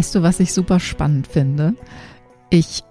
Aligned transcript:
Weißt 0.00 0.14
du, 0.14 0.22
was 0.22 0.40
ich 0.40 0.54
super 0.54 0.80
spannend 0.80 1.26
finde? 1.26 1.74
Ich 2.48 2.84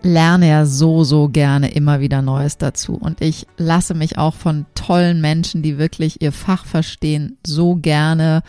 lerne 0.00 0.48
ja 0.48 0.64
so, 0.64 1.04
so 1.04 1.28
gerne 1.28 1.70
immer 1.72 2.00
wieder 2.00 2.22
Neues 2.22 2.56
dazu. 2.56 2.94
Und 2.94 3.20
ich 3.20 3.46
lasse 3.58 3.92
mich 3.92 4.16
auch 4.16 4.34
von 4.34 4.64
tollen 4.74 5.20
Menschen, 5.20 5.60
die 5.60 5.76
wirklich 5.76 6.22
ihr 6.22 6.32
Fach 6.32 6.64
verstehen, 6.64 7.36
so 7.46 7.74
gerne 7.74 8.42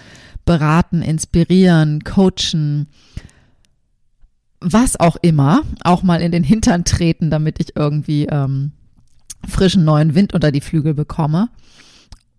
beraten, 0.45 1.01
inspirieren, 1.01 2.05
coachen, 2.05 2.87
was 4.61 4.97
auch 4.97 5.17
immer, 5.21 5.63
auch 5.83 6.01
mal 6.01 6.21
in 6.21 6.31
den 6.31 6.45
Hintern 6.45 6.85
treten, 6.85 7.29
damit 7.29 7.59
ich 7.59 7.75
irgendwie 7.75 8.27
ähm, 8.27 8.71
frischen 9.45 9.83
neuen 9.83 10.15
Wind 10.15 10.33
unter 10.33 10.53
die 10.53 10.61
Flügel 10.61 10.93
bekomme. 10.93 11.49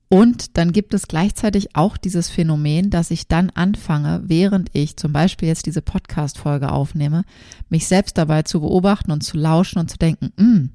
Und 0.08 0.56
dann 0.56 0.72
gibt 0.72 0.94
es 0.94 1.06
gleichzeitig 1.06 1.76
auch 1.76 1.98
dieses 1.98 2.30
Phänomen, 2.30 2.88
dass 2.88 3.10
ich 3.10 3.28
dann 3.28 3.50
anfange, 3.50 4.22
während 4.24 4.70
ich 4.72 4.96
zum 4.96 5.12
Beispiel 5.12 5.48
jetzt 5.48 5.66
diese 5.66 5.82
Podcast-Folge 5.82 6.72
aufnehme, 6.72 7.24
mich 7.68 7.86
selbst 7.86 8.16
dabei 8.16 8.42
zu 8.42 8.60
beobachten 8.60 9.10
und 9.10 9.20
zu 9.20 9.36
lauschen 9.36 9.78
und 9.78 9.90
zu 9.90 9.98
denken, 9.98 10.32
hm, 10.38 10.70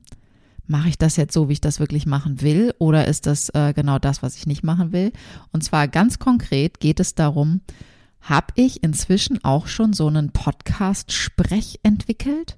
mache 0.68 0.90
ich 0.90 1.00
das 1.00 1.18
jetzt 1.18 1.34
so, 1.34 1.50
wie 1.50 1.54
ich 1.54 1.62
das 1.62 1.80
wirklich 1.80 2.06
machen 2.06 2.42
will, 2.42 2.76
oder 2.78 3.08
ist 3.08 3.26
das 3.26 3.50
äh, 3.50 3.74
genau 3.74 3.98
das, 3.98 4.22
was 4.22 4.38
ich 4.38 4.46
nicht 4.46 4.64
machen 4.64 4.92
will? 4.92 5.12
Und 5.52 5.64
zwar 5.64 5.88
ganz 5.88 6.20
konkret 6.20 6.80
geht 6.80 7.00
es 7.00 7.16
darum, 7.16 7.62
habe 8.22 8.54
ich 8.56 8.84
inzwischen 8.84 9.44
auch 9.44 9.66
schon 9.66 9.94
so 9.94 10.08
einen 10.08 10.30
Podcast-Sprech 10.30 11.80
entwickelt? 11.82 12.58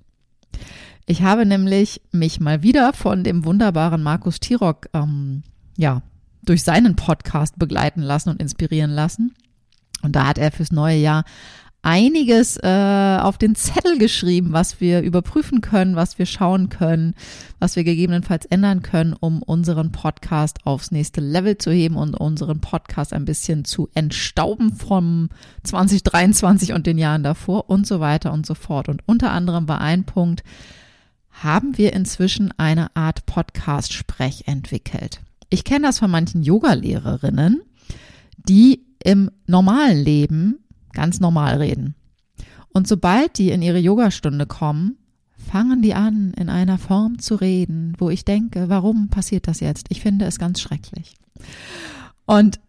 Ich 1.05 1.21
habe 1.21 1.45
nämlich 1.45 2.01
mich 2.11 2.39
mal 2.39 2.63
wieder 2.63 2.91
von 2.93 3.23
dem 3.23 3.45
wunderbaren 3.45 4.03
Markus 4.03 4.39
Tirock 4.39 4.89
ähm, 4.93 5.43
ja, 5.77 6.01
durch 6.45 6.63
seinen 6.63 6.95
Podcast 6.95 7.57
begleiten 7.59 8.01
lassen 8.01 8.29
und 8.29 8.41
inspirieren 8.41 8.91
lassen. 8.91 9.35
Und 10.01 10.15
da 10.15 10.27
hat 10.27 10.37
er 10.37 10.51
fürs 10.51 10.71
neue 10.71 10.97
Jahr 10.97 11.25
einiges 11.85 12.57
äh, 12.57 13.19
auf 13.21 13.37
den 13.37 13.53
Zettel 13.53 13.99
geschrieben, 13.99 14.53
was 14.53 14.81
wir 14.81 15.01
überprüfen 15.03 15.61
können, 15.61 15.95
was 15.95 16.17
wir 16.17 16.25
schauen 16.25 16.69
können, 16.69 17.13
was 17.59 17.75
wir 17.75 17.83
gegebenenfalls 17.83 18.45
ändern 18.45 18.81
können, 18.81 19.13
um 19.13 19.43
unseren 19.43 19.91
Podcast 19.91 20.65
aufs 20.65 20.89
nächste 20.89 21.21
Level 21.21 21.59
zu 21.59 21.71
heben 21.71 21.95
und 21.95 22.15
unseren 22.15 22.59
Podcast 22.59 23.13
ein 23.13 23.25
bisschen 23.25 23.65
zu 23.65 23.87
entstauben 23.93 24.73
vom 24.75 25.29
2023 25.63 26.73
und 26.73 26.87
den 26.87 26.97
Jahren 26.97 27.21
davor 27.21 27.69
und 27.69 27.85
so 27.85 27.99
weiter 27.99 28.33
und 28.33 28.47
so 28.47 28.55
fort. 28.55 28.89
Und 28.89 29.03
unter 29.05 29.31
anderem 29.31 29.67
war 29.67 29.79
ein 29.79 30.05
Punkt, 30.05 30.43
haben 31.29 31.77
wir 31.77 31.93
inzwischen 31.93 32.51
eine 32.57 32.95
Art 32.95 33.27
Podcast-Sprech 33.27 34.47
entwickelt. 34.47 35.21
Ich 35.55 35.63
kenne 35.63 35.87
das 35.87 35.99
von 35.99 36.11
manchen 36.11 36.43
Yoga-Lehrerinnen, 36.43 37.61
die 38.37 38.83
im 39.01 39.31
normalen 39.47 40.03
Leben 40.03 40.59
ganz 40.91 41.21
normal 41.21 41.55
reden. 41.59 41.95
Und 42.73 42.89
sobald 42.89 43.37
die 43.37 43.51
in 43.51 43.61
ihre 43.61 43.79
Yogastunde 43.79 44.47
kommen, 44.47 44.97
fangen 45.37 45.81
die 45.81 45.93
an, 45.93 46.33
in 46.37 46.49
einer 46.49 46.77
Form 46.77 47.19
zu 47.19 47.35
reden, 47.35 47.93
wo 47.99 48.09
ich 48.09 48.25
denke, 48.25 48.67
warum 48.67 49.07
passiert 49.07 49.47
das 49.47 49.61
jetzt? 49.61 49.85
Ich 49.87 50.01
finde 50.01 50.25
es 50.25 50.39
ganz 50.39 50.59
schrecklich. 50.59 51.15
Und 52.25 52.59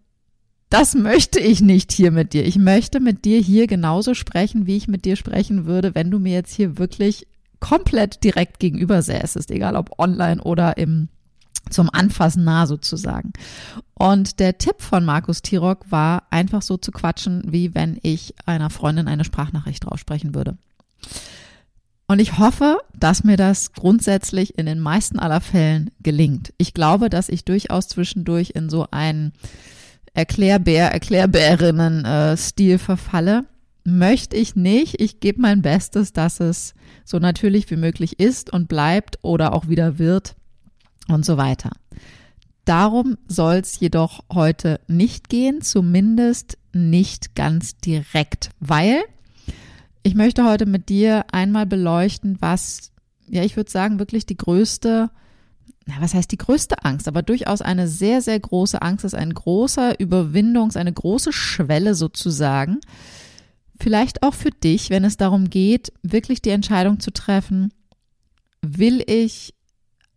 das 0.71 0.95
möchte 0.95 1.41
ich 1.41 1.61
nicht 1.61 1.91
hier 1.91 2.13
mit 2.13 2.35
dir. 2.35 2.47
Ich 2.47 2.57
möchte 2.57 3.01
mit 3.01 3.25
dir 3.25 3.41
hier 3.41 3.67
genauso 3.67 4.15
sprechen, 4.15 4.69
wie 4.69 4.77
ich 4.77 4.87
mit 4.87 5.05
dir 5.05 5.17
sprechen 5.17 5.67
würde, 5.67 5.97
wenn 5.97 6.13
du 6.13 6.21
mir 6.21 6.35
jetzt 6.35 6.55
hier 6.55 6.79
wirklich 6.79 7.27
komplett 7.59 8.23
direkt 8.23 8.61
gegenüber 8.61 9.03
säßest, 9.03 9.51
egal 9.51 9.75
ob 9.75 9.99
online 9.99 10.41
oder 10.41 10.77
im 10.77 11.09
zum 11.71 11.91
Anfassen 11.93 12.45
nah 12.45 12.67
sozusagen. 12.67 13.33
Und 13.95 14.41
der 14.41 14.59
Tipp 14.59 14.83
von 14.83 15.05
Markus 15.05 15.43
Tirock 15.43 15.91
war, 15.91 16.25
einfach 16.31 16.63
so 16.63 16.77
zu 16.77 16.93
quatschen, 16.93 17.43
wie 17.47 17.75
wenn 17.75 17.99
ich 18.03 18.35
einer 18.45 18.71
Freundin 18.71 19.09
eine 19.09 19.25
Sprachnachricht 19.25 19.87
raussprechen 19.87 20.35
würde. 20.35 20.59
Und 22.09 22.21
ich 22.21 22.39
hoffe, 22.39 22.79
dass 22.95 23.25
mir 23.25 23.37
das 23.37 23.73
grundsätzlich 23.73 24.59
in 24.59 24.67
den 24.67 24.79
meisten 24.79 25.19
aller 25.19 25.41
Fällen 25.41 25.91
gelingt. 26.01 26.53
Ich 26.57 26.73
glaube, 26.73 27.11
dass 27.11 27.29
ich 27.29 27.45
durchaus 27.45 27.89
zwischendurch 27.89 28.51
in 28.55 28.69
so 28.69 28.87
einen 28.93 29.33
Erklärbär, 30.15 30.93
Erklärbärinnen-Stil 30.93 32.75
äh, 32.75 32.79
verfalle. 32.79 33.45
Möchte 33.83 34.37
ich 34.37 34.57
nicht. 34.57 35.01
Ich 35.01 35.21
gebe 35.21 35.41
mein 35.41 35.63
Bestes, 35.63 36.13
dass 36.13 36.41
es 36.41 36.75
so 37.05 37.19
natürlich 37.19 37.71
wie 37.71 37.77
möglich 37.77 38.19
ist 38.21 38.53
und 38.53 38.69
bleibt 38.69 39.19
oder 39.23 39.53
auch 39.53 39.69
wieder 39.69 39.99
wird 39.99 40.36
und 41.09 41.25
so 41.25 41.37
weiter. 41.37 41.71
Darum 42.65 43.17
soll 43.29 43.57
es 43.57 43.79
jedoch 43.79 44.25
heute 44.33 44.81
nicht 44.89 45.29
gehen, 45.29 45.63
zumindest 45.63 46.59
nicht 46.73 47.35
ganz 47.35 47.79
direkt, 47.79 48.51
weil 48.59 49.03
ich 50.03 50.15
möchte 50.15 50.45
heute 50.45 50.67
mit 50.67 50.89
dir 50.89 51.25
einmal 51.33 51.67
beleuchten, 51.67 52.37
was, 52.41 52.93
ja, 53.29 53.43
ich 53.43 53.57
würde 53.57 53.71
sagen, 53.71 53.99
wirklich 53.99 54.25
die 54.25 54.37
größte, 54.37 55.11
na, 55.85 55.95
was 55.99 56.15
heißt 56.15 56.31
die 56.31 56.39
größte 56.39 56.85
Angst, 56.85 57.09
aber 57.09 57.23
durchaus 57.23 57.61
eine 57.61 57.89
sehr, 57.89 58.23
sehr 58.23 58.39
große 58.39 58.83
Angst 58.83 59.05
ist, 59.05 59.15
ein 59.15 59.35
großer 59.35 59.99
Überwindungs-, 59.99 60.77
eine 60.77 60.93
große 60.93 61.33
Schwelle 61.33 61.97
sozusagen. 61.97 62.79
Vielleicht 63.81 64.23
auch 64.23 64.35
für 64.35 64.51
dich, 64.51 64.91
wenn 64.91 65.05
es 65.05 65.17
darum 65.17 65.51
geht, 65.51 65.93
wirklich 66.05 66.41
die 66.41 66.51
Entscheidung 66.51 67.01
zu 67.01 67.13
treffen, 67.13 67.75
will 68.63 69.03
ich 69.07 69.56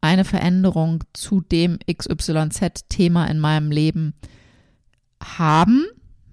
eine 0.01 0.25
Veränderung 0.25 1.03
zu 1.13 1.41
dem 1.41 1.79
XYZ-Thema 1.91 3.25
in 3.25 3.39
meinem 3.39 3.71
Leben 3.71 4.13
haben? 5.21 5.85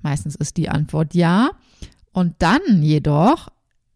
Meistens 0.02 0.36
ist 0.36 0.56
die 0.56 0.68
Antwort 0.68 1.14
ja. 1.14 1.50
Und 2.12 2.34
dann 2.38 2.82
jedoch, 2.82 3.48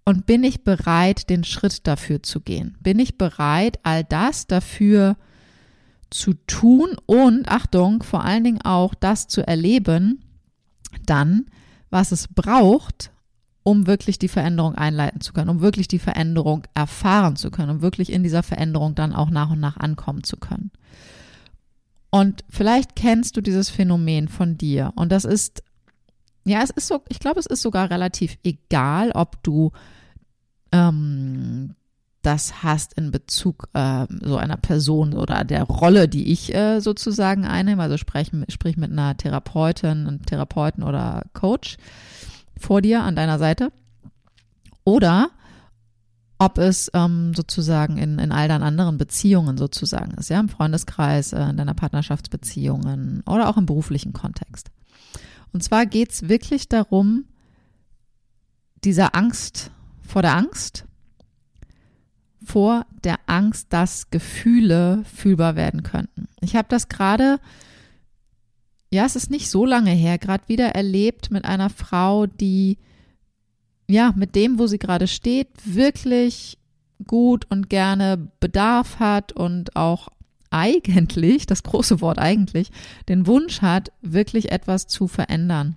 und 0.04 0.26
bin 0.26 0.44
ich 0.44 0.64
bereit, 0.64 1.30
den 1.30 1.44
Schritt 1.44 1.86
dafür 1.86 2.22
zu 2.22 2.40
gehen? 2.40 2.76
Bin 2.80 2.98
ich 2.98 3.16
bereit, 3.16 3.78
all 3.82 4.04
das 4.04 4.46
dafür 4.46 5.16
zu 6.10 6.34
tun 6.46 6.96
und, 7.06 7.48
Achtung, 7.48 8.02
vor 8.02 8.24
allen 8.24 8.44
Dingen 8.44 8.62
auch 8.62 8.94
das 8.94 9.28
zu 9.28 9.46
erleben, 9.46 10.24
dann, 11.06 11.46
was 11.90 12.12
es 12.12 12.28
braucht, 12.28 13.12
um 13.70 13.86
wirklich 13.86 14.18
die 14.18 14.26
Veränderung 14.26 14.74
einleiten 14.74 15.20
zu 15.20 15.32
können, 15.32 15.48
um 15.48 15.60
wirklich 15.60 15.86
die 15.86 16.00
Veränderung 16.00 16.64
erfahren 16.74 17.36
zu 17.36 17.52
können, 17.52 17.70
um 17.70 17.82
wirklich 17.82 18.12
in 18.12 18.24
dieser 18.24 18.42
Veränderung 18.42 18.96
dann 18.96 19.12
auch 19.14 19.30
nach 19.30 19.50
und 19.50 19.60
nach 19.60 19.76
ankommen 19.76 20.24
zu 20.24 20.38
können. 20.38 20.72
Und 22.10 22.42
vielleicht 22.48 22.96
kennst 22.96 23.36
du 23.36 23.40
dieses 23.40 23.70
Phänomen 23.70 24.26
von 24.26 24.58
dir. 24.58 24.92
Und 24.96 25.12
das 25.12 25.24
ist, 25.24 25.62
ja, 26.44 26.62
es 26.62 26.70
ist 26.70 26.88
so, 26.88 27.00
ich 27.08 27.20
glaube, 27.20 27.38
es 27.38 27.46
ist 27.46 27.62
sogar 27.62 27.90
relativ 27.90 28.38
egal, 28.42 29.12
ob 29.12 29.40
du 29.44 29.70
ähm, 30.72 31.76
das 32.22 32.64
hast 32.64 32.94
in 32.94 33.12
Bezug 33.12 33.68
äh, 33.72 34.06
so 34.20 34.36
einer 34.36 34.56
Person 34.56 35.14
oder 35.14 35.44
der 35.44 35.62
Rolle, 35.62 36.08
die 36.08 36.32
ich 36.32 36.52
äh, 36.52 36.80
sozusagen 36.80 37.44
einnehme, 37.44 37.84
also 37.84 37.96
sprich, 37.96 38.32
sprich 38.48 38.76
mit 38.76 38.90
einer 38.90 39.16
Therapeutin, 39.16 40.08
einem 40.08 40.26
Therapeuten 40.26 40.82
oder 40.82 41.22
Coach 41.34 41.76
vor 42.60 42.82
dir 42.82 43.02
an 43.02 43.16
deiner 43.16 43.38
Seite 43.38 43.72
oder 44.84 45.30
ob 46.38 46.56
es 46.56 46.90
ähm, 46.94 47.34
sozusagen 47.34 47.98
in, 47.98 48.18
in 48.18 48.32
all 48.32 48.48
deinen 48.48 48.62
anderen 48.62 48.96
Beziehungen 48.96 49.58
sozusagen 49.58 50.12
ist, 50.12 50.30
ja, 50.30 50.40
im 50.40 50.48
Freundeskreis, 50.48 51.34
äh, 51.34 51.42
in 51.42 51.58
deiner 51.58 51.74
Partnerschaftsbeziehungen 51.74 53.22
oder 53.26 53.48
auch 53.48 53.58
im 53.58 53.66
beruflichen 53.66 54.14
Kontext. 54.14 54.70
Und 55.52 55.62
zwar 55.62 55.84
geht's 55.84 56.28
wirklich 56.28 56.68
darum, 56.68 57.26
dieser 58.84 59.14
Angst 59.14 59.70
vor 60.00 60.22
der 60.22 60.34
Angst, 60.34 60.86
vor 62.42 62.86
der 63.04 63.18
Angst, 63.26 63.66
dass 63.70 64.10
Gefühle 64.10 65.04
fühlbar 65.04 65.56
werden 65.56 65.82
könnten. 65.82 66.26
Ich 66.40 66.56
habe 66.56 66.68
das 66.70 66.88
gerade, 66.88 67.38
ja, 68.90 69.04
es 69.04 69.16
ist 69.16 69.30
nicht 69.30 69.48
so 69.48 69.64
lange 69.64 69.92
her, 69.92 70.18
gerade 70.18 70.48
wieder 70.48 70.70
erlebt 70.70 71.30
mit 71.30 71.44
einer 71.44 71.70
Frau, 71.70 72.26
die, 72.26 72.78
ja, 73.88 74.12
mit 74.16 74.34
dem, 74.34 74.58
wo 74.58 74.66
sie 74.66 74.78
gerade 74.78 75.06
steht, 75.06 75.48
wirklich 75.64 76.58
gut 77.06 77.46
und 77.48 77.70
gerne 77.70 78.28
Bedarf 78.40 78.98
hat 78.98 79.32
und 79.32 79.76
auch 79.76 80.08
eigentlich, 80.50 81.46
das 81.46 81.62
große 81.62 82.00
Wort 82.00 82.18
eigentlich, 82.18 82.70
den 83.08 83.26
Wunsch 83.26 83.62
hat, 83.62 83.92
wirklich 84.02 84.50
etwas 84.50 84.88
zu 84.88 85.06
verändern. 85.06 85.76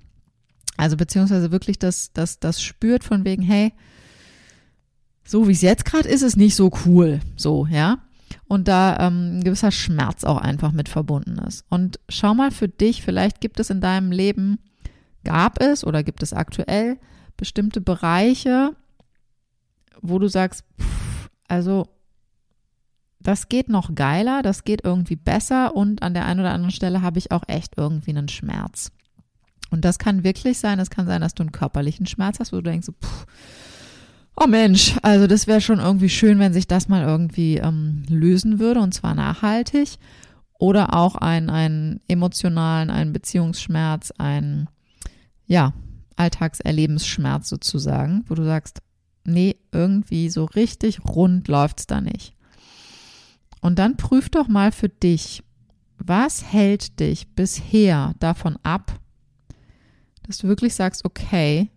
Also 0.75 0.97
beziehungsweise 0.97 1.51
wirklich 1.51 1.77
das, 1.77 2.11
das, 2.13 2.39
das 2.39 2.61
spürt 2.61 3.03
von 3.03 3.25
wegen, 3.25 3.43
hey, 3.43 3.73
so 5.23 5.47
wie 5.47 5.51
es 5.51 5.61
jetzt 5.61 5.85
gerade 5.85 6.09
ist, 6.09 6.23
ist 6.23 6.35
nicht 6.35 6.55
so 6.55 6.71
cool. 6.85 7.21
So, 7.35 7.67
ja. 7.67 7.99
Und 8.45 8.67
da 8.67 8.97
ähm, 8.99 9.39
ein 9.39 9.43
gewisser 9.43 9.71
Schmerz 9.71 10.23
auch 10.23 10.37
einfach 10.37 10.71
mit 10.71 10.89
verbunden 10.89 11.37
ist. 11.39 11.65
Und 11.69 11.99
schau 12.09 12.33
mal 12.33 12.51
für 12.51 12.67
dich, 12.67 13.01
vielleicht 13.01 13.41
gibt 13.41 13.59
es 13.59 13.69
in 13.69 13.81
deinem 13.81 14.11
Leben, 14.11 14.59
gab 15.23 15.61
es 15.61 15.85
oder 15.85 16.03
gibt 16.03 16.23
es 16.23 16.33
aktuell 16.33 16.97
bestimmte 17.37 17.81
Bereiche, 17.81 18.75
wo 20.01 20.19
du 20.19 20.27
sagst, 20.27 20.63
pff, 20.79 21.29
also 21.47 21.87
das 23.19 23.47
geht 23.47 23.69
noch 23.69 23.95
geiler, 23.95 24.41
das 24.41 24.65
geht 24.65 24.83
irgendwie 24.83 25.15
besser 25.15 25.75
und 25.75 26.03
an 26.03 26.13
der 26.13 26.25
einen 26.25 26.41
oder 26.41 26.51
anderen 26.51 26.71
Stelle 26.71 27.01
habe 27.01 27.19
ich 27.19 27.31
auch 27.31 27.43
echt 27.47 27.77
irgendwie 27.77 28.11
einen 28.11 28.27
Schmerz. 28.27 28.91
Und 29.71 29.85
das 29.85 29.97
kann 29.97 30.23
wirklich 30.23 30.59
sein, 30.59 30.79
es 30.79 30.89
kann 30.89 31.07
sein, 31.07 31.21
dass 31.21 31.33
du 31.33 31.41
einen 31.41 31.51
körperlichen 31.51 32.05
Schmerz 32.05 32.39
hast, 32.39 32.51
wo 32.51 32.57
du 32.57 32.63
denkst, 32.63 32.85
so, 32.85 32.91
pff, 32.91 33.25
oh 34.35 34.47
Mensch, 34.47 34.95
also 35.01 35.27
das 35.27 35.47
wäre 35.47 35.61
schon 35.61 35.79
irgendwie 35.79 36.09
schön, 36.09 36.39
wenn 36.39 36.53
sich 36.53 36.67
das 36.67 36.87
mal 36.87 37.03
irgendwie 37.03 37.57
ähm, 37.57 38.03
lösen 38.09 38.59
würde 38.59 38.79
und 38.79 38.93
zwar 38.93 39.15
nachhaltig. 39.15 39.97
Oder 40.59 40.93
auch 40.93 41.15
einen, 41.15 41.49
einen 41.49 41.99
emotionalen, 42.07 42.89
einen 42.89 43.11
Beziehungsschmerz, 43.11 44.11
einen, 44.17 44.69
ja, 45.45 45.73
Alltagserlebensschmerz 46.15 47.49
sozusagen, 47.49 48.23
wo 48.27 48.35
du 48.35 48.45
sagst, 48.45 48.81
nee, 49.25 49.55
irgendwie 49.71 50.29
so 50.29 50.45
richtig 50.45 51.03
rund 51.05 51.47
läuft's 51.47 51.87
da 51.87 52.01
nicht. 52.01 52.35
Und 53.61 53.79
dann 53.79 53.97
prüf 53.97 54.29
doch 54.29 54.47
mal 54.47 54.71
für 54.71 54.89
dich, 54.89 55.43
was 55.97 56.43
hält 56.43 56.99
dich 56.99 57.27
bisher 57.29 58.13
davon 58.19 58.57
ab, 58.63 58.99
dass 60.23 60.39
du 60.39 60.47
wirklich 60.47 60.75
sagst, 60.75 61.05
okay, 61.05 61.69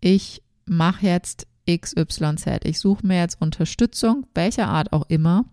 ich 0.00 0.42
mache 0.66 1.06
jetzt 1.06 1.46
XYZ. 1.78 2.64
Ich 2.64 2.80
suche 2.80 3.06
mir 3.06 3.18
jetzt 3.18 3.40
Unterstützung, 3.40 4.26
welcher 4.34 4.68
Art 4.68 4.92
auch 4.92 5.08
immer, 5.08 5.44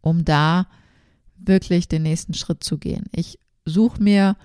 um 0.00 0.24
da 0.24 0.66
wirklich 1.36 1.88
den 1.88 2.02
nächsten 2.02 2.34
Schritt 2.34 2.64
zu 2.64 2.78
gehen. 2.78 3.04
Ich 3.12 3.38
suche 3.64 4.02
mir, 4.02 4.36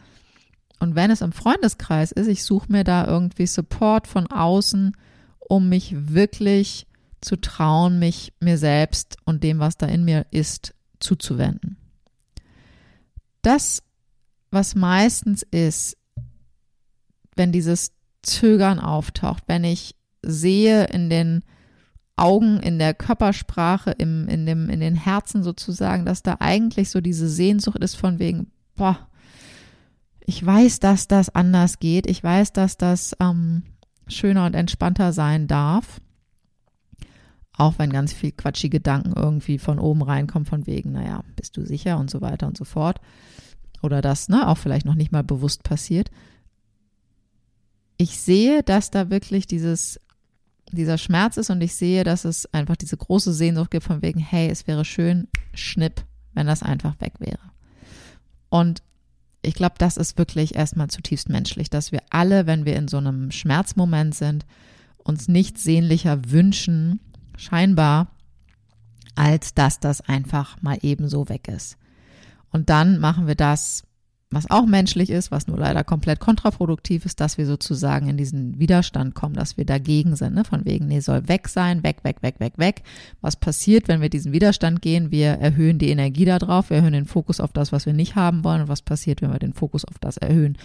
und 0.80 0.96
wenn 0.96 1.12
es 1.12 1.22
im 1.22 1.32
Freundeskreis 1.32 2.12
ist, 2.12 2.28
ich 2.28 2.44
suche 2.44 2.72
mir 2.72 2.84
da 2.84 3.06
irgendwie 3.06 3.48
Support 3.48 4.08
von 4.08 4.28
außen, 4.28 4.96
um 5.40 5.70
mich 5.70 5.94
wirklich 6.14 6.88
zu 7.22 7.36
trauen, 7.36 8.00
mich 8.00 8.34
mir 8.40 8.58
selbst 8.58 9.18
und 9.26 9.44
dem, 9.44 9.60
was 9.60 9.78
da 9.78 9.88
in 9.88 10.06
mir 10.06 10.26
ist, 10.32 10.74
zuzuwenden. 11.00 11.78
Das, 13.42 13.84
was 14.52 14.76
meistens 14.76 15.44
ist, 15.44 15.98
wenn 17.36 17.52
dieses 17.52 17.94
Zögern 18.22 18.80
auftaucht, 18.80 19.44
wenn 19.48 19.64
ich 19.64 19.96
sehe 20.22 20.86
in 20.86 21.10
den 21.10 21.44
Augen, 22.20 22.60
in 22.60 22.80
der 22.80 22.94
Körpersprache, 22.94 23.92
im, 23.92 24.28
in, 24.28 24.46
dem, 24.46 24.70
in 24.70 24.82
den 24.82 24.96
Herzen 24.96 25.42
sozusagen, 25.42 26.06
dass 26.06 26.22
da 26.22 26.38
eigentlich 26.40 26.90
so 26.90 27.02
diese 27.02 27.30
Sehnsucht 27.30 27.80
ist 27.80 27.96
von 27.96 28.20
wegen, 28.20 28.52
boah, 28.76 29.08
ich 30.26 30.46
weiß, 30.46 30.80
dass 30.80 31.08
das 31.08 31.34
anders 31.34 31.80
geht, 31.80 32.08
ich 32.08 32.24
weiß, 32.24 32.54
dass 32.54 32.78
das 32.78 33.16
ähm, 33.20 33.64
schöner 34.08 34.46
und 34.46 34.54
entspannter 34.54 35.14
sein 35.14 35.48
darf. 35.48 36.02
Auch 37.54 37.80
wenn 37.80 37.90
ganz 37.90 38.14
viel 38.14 38.32
quatschige 38.32 38.78
Gedanken 38.78 39.14
irgendwie 39.16 39.58
von 39.58 39.80
oben 39.80 40.02
reinkommen, 40.02 40.46
von 40.46 40.68
wegen, 40.68 40.92
naja, 40.92 41.24
bist 41.36 41.58
du 41.58 41.66
sicher 41.66 41.98
und 41.98 42.10
so 42.10 42.22
weiter 42.22 42.48
und 42.48 42.58
so 42.58 42.64
fort. 42.64 43.02
Oder 43.82 44.02
das, 44.02 44.30
ne, 44.30 44.48
auch 44.48 44.58
vielleicht 44.58 44.86
noch 44.86 44.96
nicht 44.96 45.12
mal 45.12 45.24
bewusst 45.24 45.64
passiert. 45.64 46.12
Ich 47.98 48.20
sehe, 48.20 48.64
dass 48.64 48.92
da 48.92 49.10
wirklich 49.10 49.48
dieses 49.48 50.00
dieser 50.78 50.98
Schmerz 50.98 51.38
ist 51.38 51.50
und 51.50 51.62
ich 51.62 51.76
sehe, 51.76 52.04
dass 52.04 52.26
es 52.26 52.52
einfach 52.54 52.76
diese 52.76 52.98
große 52.98 53.34
Sehnsucht 53.34 53.72
gibt 53.72 53.86
von 53.86 54.02
wegen, 54.02 54.20
hey, 54.20 54.50
es 54.50 54.68
wäre 54.68 54.86
schön, 54.86 55.28
schnipp, 55.54 56.04
wenn 56.34 56.48
das 56.48 56.64
einfach 56.64 57.00
weg 57.00 57.14
wäre. 57.20 57.40
Und 58.50 58.82
ich 59.42 59.54
glaube, 59.54 59.76
das 59.78 59.98
ist 59.98 60.18
wirklich 60.18 60.56
erstmal 60.56 60.90
zutiefst 60.90 61.30
menschlich, 61.30 61.70
dass 61.70 61.92
wir 61.92 62.02
alle, 62.10 62.46
wenn 62.46 62.66
wir 62.66 62.76
in 62.76 62.88
so 62.88 62.98
einem 62.98 63.32
Schmerzmoment 63.32 64.14
sind, 64.14 64.46
uns 64.98 65.28
nichts 65.28 65.64
sehnlicher 65.64 66.30
wünschen, 66.30 67.00
scheinbar, 67.38 68.08
als 69.16 69.54
dass 69.54 69.80
das 69.80 70.02
einfach 70.02 70.62
mal 70.62 70.78
ebenso 70.82 71.30
weg 71.30 71.48
ist. 71.48 71.78
Und 72.52 72.70
dann 72.70 73.00
machen 73.00 73.28
wir 73.28 73.36
das 73.36 73.84
was 74.32 74.50
auch 74.50 74.68
menschlich 74.68 75.10
ist, 75.10 75.32
was 75.32 75.48
nur 75.48 75.58
leider 75.58 75.84
komplett 75.84 76.20
kontraproduktiv 76.20 77.04
ist, 77.06 77.20
dass 77.20 77.40
wir 77.40 77.48
sozusagen 77.48 78.08
in 78.10 78.18
diesen 78.18 78.60
Widerstand 78.60 79.16
kommen, 79.16 79.34
dass 79.34 79.58
wir 79.58 79.66
dagegen 79.66 80.16
sind, 80.16 80.36
ne? 80.36 80.44
von 80.44 80.66
wegen, 80.66 80.86
nee, 80.88 81.00
soll 81.00 81.28
weg 81.28 81.48
sein, 81.48 81.84
weg, 81.84 82.04
weg, 82.04 82.18
weg, 82.22 82.36
weg, 82.40 82.54
weg. 82.58 82.84
Was 83.22 83.36
passiert, 83.36 83.88
wenn 83.88 84.02
wir 84.02 84.10
diesen 84.10 84.32
Widerstand 84.32 84.84
gehen? 84.84 85.10
Wir 85.10 85.30
erhöhen 85.30 85.80
die 85.80 85.90
Energie 85.90 86.26
darauf, 86.26 86.70
wir 86.70 86.78
erhöhen 86.78 86.94
den 86.94 87.06
Fokus 87.06 87.40
auf 87.40 87.54
das, 87.54 87.72
was 87.72 87.88
wir 87.88 87.94
nicht 87.94 88.16
haben 88.16 88.44
wollen. 88.44 88.62
Und 88.62 88.68
was 88.68 88.84
passiert, 88.84 89.24
wenn 89.24 89.32
wir 89.32 89.40
den 89.40 89.54
Fokus 89.54 89.84
auf 89.84 89.98
das 90.00 90.18
erhöhen, 90.18 90.60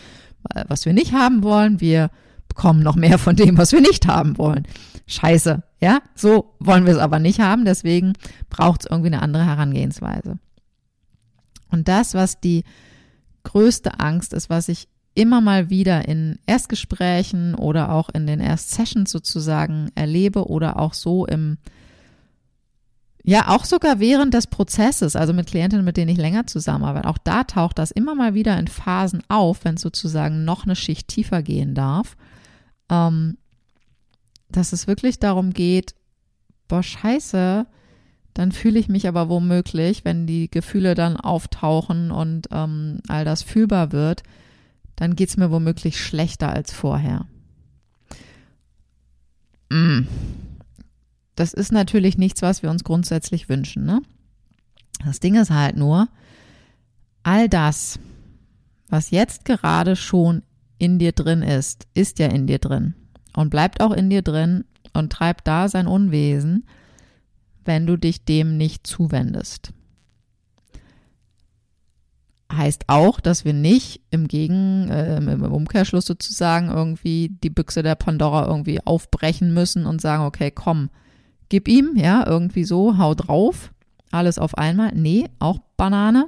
was 0.68 0.84
wir 0.84 0.92
nicht 0.92 1.14
haben 1.14 1.42
wollen? 1.42 1.80
Wir 1.80 2.10
bekommen 2.48 2.82
noch 2.82 2.96
mehr 2.96 3.18
von 3.18 3.34
dem, 3.34 3.56
was 3.56 3.72
wir 3.72 3.80
nicht 3.80 4.06
haben 4.06 4.36
wollen. 4.36 4.66
Scheiße, 5.06 5.62
ja? 5.80 6.00
So 6.14 6.54
wollen 6.58 6.84
wir 6.84 6.92
es 6.92 6.98
aber 6.98 7.18
nicht 7.18 7.40
haben, 7.40 7.64
deswegen 7.64 8.12
braucht 8.50 8.82
es 8.82 8.90
irgendwie 8.90 9.12
eine 9.12 9.22
andere 9.22 9.46
Herangehensweise. 9.46 10.38
Und 11.70 11.88
das, 11.88 12.12
was 12.12 12.40
die 12.40 12.64
größte 13.44 14.00
Angst 14.00 14.32
ist, 14.32 14.50
was 14.50 14.68
ich 14.68 14.88
immer 15.14 15.40
mal 15.40 15.70
wieder 15.70 16.08
in 16.08 16.38
Erstgesprächen 16.46 17.54
oder 17.54 17.92
auch 17.92 18.08
in 18.08 18.26
den 18.26 18.40
Erstsessions 18.40 19.10
sozusagen 19.10 19.90
erlebe 19.94 20.48
oder 20.48 20.78
auch 20.78 20.92
so 20.92 21.24
im, 21.26 21.58
ja, 23.22 23.48
auch 23.48 23.64
sogar 23.64 24.00
während 24.00 24.34
des 24.34 24.48
Prozesses, 24.48 25.14
also 25.14 25.32
mit 25.32 25.46
Klientinnen, 25.46 25.84
mit 25.84 25.96
denen 25.96 26.10
ich 26.10 26.18
länger 26.18 26.46
zusammenarbeite, 26.46 27.08
auch 27.08 27.18
da 27.18 27.44
taucht 27.44 27.78
das 27.78 27.90
immer 27.90 28.14
mal 28.14 28.34
wieder 28.34 28.58
in 28.58 28.66
Phasen 28.66 29.22
auf, 29.28 29.64
wenn 29.64 29.76
es 29.76 29.82
sozusagen 29.82 30.44
noch 30.44 30.64
eine 30.64 30.76
Schicht 30.76 31.08
tiefer 31.08 31.42
gehen 31.42 31.74
darf, 31.74 32.16
ähm, 32.90 33.38
dass 34.50 34.72
es 34.72 34.86
wirklich 34.86 35.20
darum 35.20 35.52
geht, 35.52 35.94
boah, 36.66 36.82
scheiße, 36.82 37.66
dann 38.34 38.50
fühle 38.50 38.80
ich 38.80 38.88
mich 38.88 39.06
aber 39.06 39.28
womöglich, 39.28 40.04
wenn 40.04 40.26
die 40.26 40.50
Gefühle 40.50 40.94
dann 40.94 41.16
auftauchen 41.16 42.10
und 42.10 42.48
ähm, 42.50 42.98
all 43.08 43.24
das 43.24 43.42
fühlbar 43.42 43.92
wird, 43.92 44.24
dann 44.96 45.14
geht's 45.14 45.36
mir 45.36 45.50
womöglich 45.50 46.00
schlechter 46.00 46.52
als 46.52 46.72
vorher. 46.72 47.26
Mm. 49.70 50.02
Das 51.36 51.52
ist 51.52 51.72
natürlich 51.72 52.16
nichts, 52.18 52.42
was 52.42 52.62
wir 52.62 52.70
uns 52.70 52.84
grundsätzlich 52.84 53.48
wünschen. 53.48 53.84
Ne? 53.84 54.02
Das 55.04 55.20
Ding 55.20 55.34
ist 55.34 55.50
halt 55.50 55.76
nur, 55.76 56.08
all 57.22 57.48
das, 57.48 57.98
was 58.88 59.10
jetzt 59.10 59.44
gerade 59.44 59.96
schon 59.96 60.42
in 60.78 60.98
dir 60.98 61.12
drin 61.12 61.42
ist, 61.42 61.86
ist 61.94 62.18
ja 62.18 62.26
in 62.28 62.46
dir 62.46 62.58
drin 62.58 62.94
und 63.36 63.50
bleibt 63.50 63.80
auch 63.80 63.92
in 63.92 64.10
dir 64.10 64.22
drin 64.22 64.64
und 64.92 65.12
treibt 65.12 65.46
da 65.48 65.68
sein 65.68 65.86
Unwesen 65.86 66.66
wenn 67.66 67.86
du 67.86 67.96
dich 67.96 68.24
dem 68.24 68.56
nicht 68.56 68.86
zuwendest. 68.86 69.72
Heißt 72.52 72.84
auch, 72.88 73.20
dass 73.20 73.44
wir 73.44 73.52
nicht 73.52 74.02
im 74.10 74.28
Gegen, 74.28 74.88
äh, 74.88 75.16
im 75.16 75.42
Umkehrschluss 75.42 76.06
sozusagen 76.06 76.68
irgendwie 76.68 77.30
die 77.42 77.50
Büchse 77.50 77.82
der 77.82 77.94
Pandora 77.94 78.46
irgendwie 78.46 78.80
aufbrechen 78.84 79.52
müssen 79.54 79.86
und 79.86 80.00
sagen, 80.00 80.24
okay, 80.24 80.50
komm, 80.50 80.90
gib 81.48 81.68
ihm, 81.68 81.96
ja, 81.96 82.24
irgendwie 82.26 82.64
so, 82.64 82.98
hau 82.98 83.14
drauf, 83.14 83.72
alles 84.10 84.38
auf 84.38 84.56
einmal. 84.56 84.92
Nee, 84.94 85.28
auch 85.38 85.58
Banane. 85.76 86.26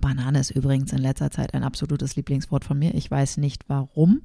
Banane 0.00 0.40
ist 0.40 0.50
übrigens 0.50 0.92
in 0.92 0.98
letzter 0.98 1.30
Zeit 1.30 1.54
ein 1.54 1.64
absolutes 1.64 2.16
Lieblingswort 2.16 2.64
von 2.64 2.78
mir. 2.78 2.94
Ich 2.94 3.10
weiß 3.10 3.36
nicht 3.36 3.68
warum, 3.68 4.22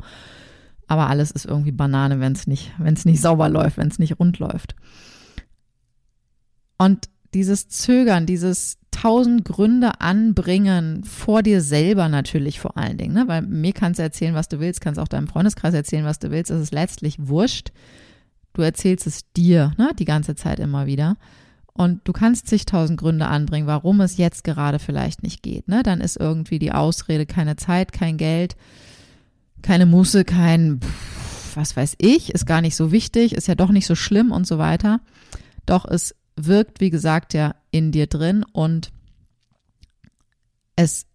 aber 0.88 1.08
alles 1.08 1.32
ist 1.32 1.46
irgendwie 1.46 1.72
Banane, 1.72 2.20
wenn 2.20 2.34
es 2.34 2.48
nicht, 2.48 2.72
wenn 2.78 2.94
es 2.94 3.06
nicht 3.06 3.22
sauber 3.22 3.50
läuft, 3.50 3.78
wenn 3.78 3.88
es 3.88 4.00
nicht 4.00 4.20
rund 4.20 4.40
läuft. 4.40 4.76
Und 6.78 7.10
dieses 7.34 7.68
Zögern, 7.68 8.26
dieses 8.26 8.78
tausend 8.92 9.44
Gründe 9.44 10.00
anbringen, 10.00 11.04
vor 11.04 11.44
dir 11.44 11.62
selber 11.62 12.08
natürlich 12.08 12.60
vor 12.60 12.78
allen 12.78 12.98
Dingen, 12.98 13.14
ne? 13.14 13.28
weil 13.28 13.42
mir 13.42 13.74
kannst 13.74 14.00
du 14.00 14.04
erzählen, 14.04 14.36
was 14.36 14.48
du 14.48 14.60
willst, 14.60 14.80
kannst 14.80 15.00
auch 15.00 15.08
deinem 15.08 15.28
Freundeskreis 15.28 15.74
erzählen, 15.74 16.06
was 16.06 16.20
du 16.20 16.32
willst, 16.32 16.50
es 16.50 16.62
ist 16.62 16.74
letztlich 16.74 17.18
wurscht. 17.20 17.72
du 18.54 18.62
erzählst 18.62 19.06
es 19.06 19.30
dir, 19.34 19.74
ne, 19.78 19.92
die 20.00 20.06
ganze 20.06 20.36
Zeit 20.36 20.60
immer 20.60 20.86
wieder. 20.86 21.18
Und 21.74 22.02
du 22.06 22.14
kannst 22.14 22.48
zigtausend 22.48 22.98
Gründe 22.98 23.28
anbringen, 23.28 23.68
warum 23.68 24.00
es 24.00 24.16
jetzt 24.16 24.46
gerade 24.46 24.80
vielleicht 24.80 25.24
nicht 25.24 25.44
geht. 25.44 25.68
Ne? 25.68 25.84
Dann 25.84 26.00
ist 26.00 26.16
irgendwie 26.16 26.58
die 26.58 26.72
Ausrede 26.72 27.26
keine 27.26 27.58
Zeit, 27.58 27.92
kein 27.92 28.16
Geld, 28.16 28.56
keine 29.62 29.86
Muße, 29.86 30.24
kein, 30.24 30.80
was 31.54 31.76
weiß 31.76 31.96
ich, 31.98 32.34
ist 32.34 32.46
gar 32.46 32.62
nicht 32.62 32.78
so 32.78 32.94
wichtig, 32.94 33.36
ist 33.36 33.50
ja 33.50 33.56
doch 33.56 33.72
nicht 33.72 33.88
so 33.88 33.96
schlimm 33.96 34.32
und 34.32 34.48
so 34.48 34.58
weiter. 34.58 35.02
Doch 35.66 35.84
es 35.84 36.16
wirkt, 36.36 36.82
wie 36.82 36.90
gesagt, 36.90 37.34
ja 37.34 37.56
in 37.72 37.92
dir 37.92 38.08
drin 38.08 38.44
und 38.52 38.92
es 40.76 41.06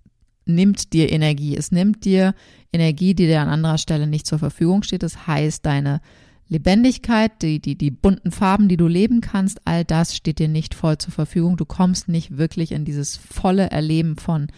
nimmt 0.46 0.92
dir 0.92 1.12
Energie. 1.12 1.56
Es 1.56 1.70
nimmt 1.70 2.04
dir 2.04 2.34
Energie, 2.72 3.14
die 3.14 3.26
dir 3.26 3.40
an 3.40 3.48
anderer 3.48 3.78
Stelle 3.78 4.06
nicht 4.06 4.26
zur 4.26 4.38
Verfügung 4.38 4.82
steht. 4.82 5.02
Das 5.02 5.26
heißt, 5.26 5.64
deine 5.64 6.00
Lebendigkeit, 6.48 7.42
die, 7.42 7.60
die, 7.60 7.76
die 7.76 7.90
bunten 7.90 8.32
Farben, 8.32 8.68
die 8.68 8.76
du 8.76 8.88
leben 8.88 9.20
kannst, 9.20 9.60
all 9.66 9.84
das 9.84 10.16
steht 10.16 10.38
dir 10.38 10.48
nicht 10.48 10.74
voll 10.74 10.98
zur 10.98 11.12
Verfügung. 11.12 11.56
Du 11.56 11.64
kommst 11.64 12.08
nicht 12.08 12.36
wirklich 12.36 12.72
in 12.72 12.84
dieses 12.84 13.16
volle 13.16 13.70
Erleben 13.70 14.16
von 14.16 14.48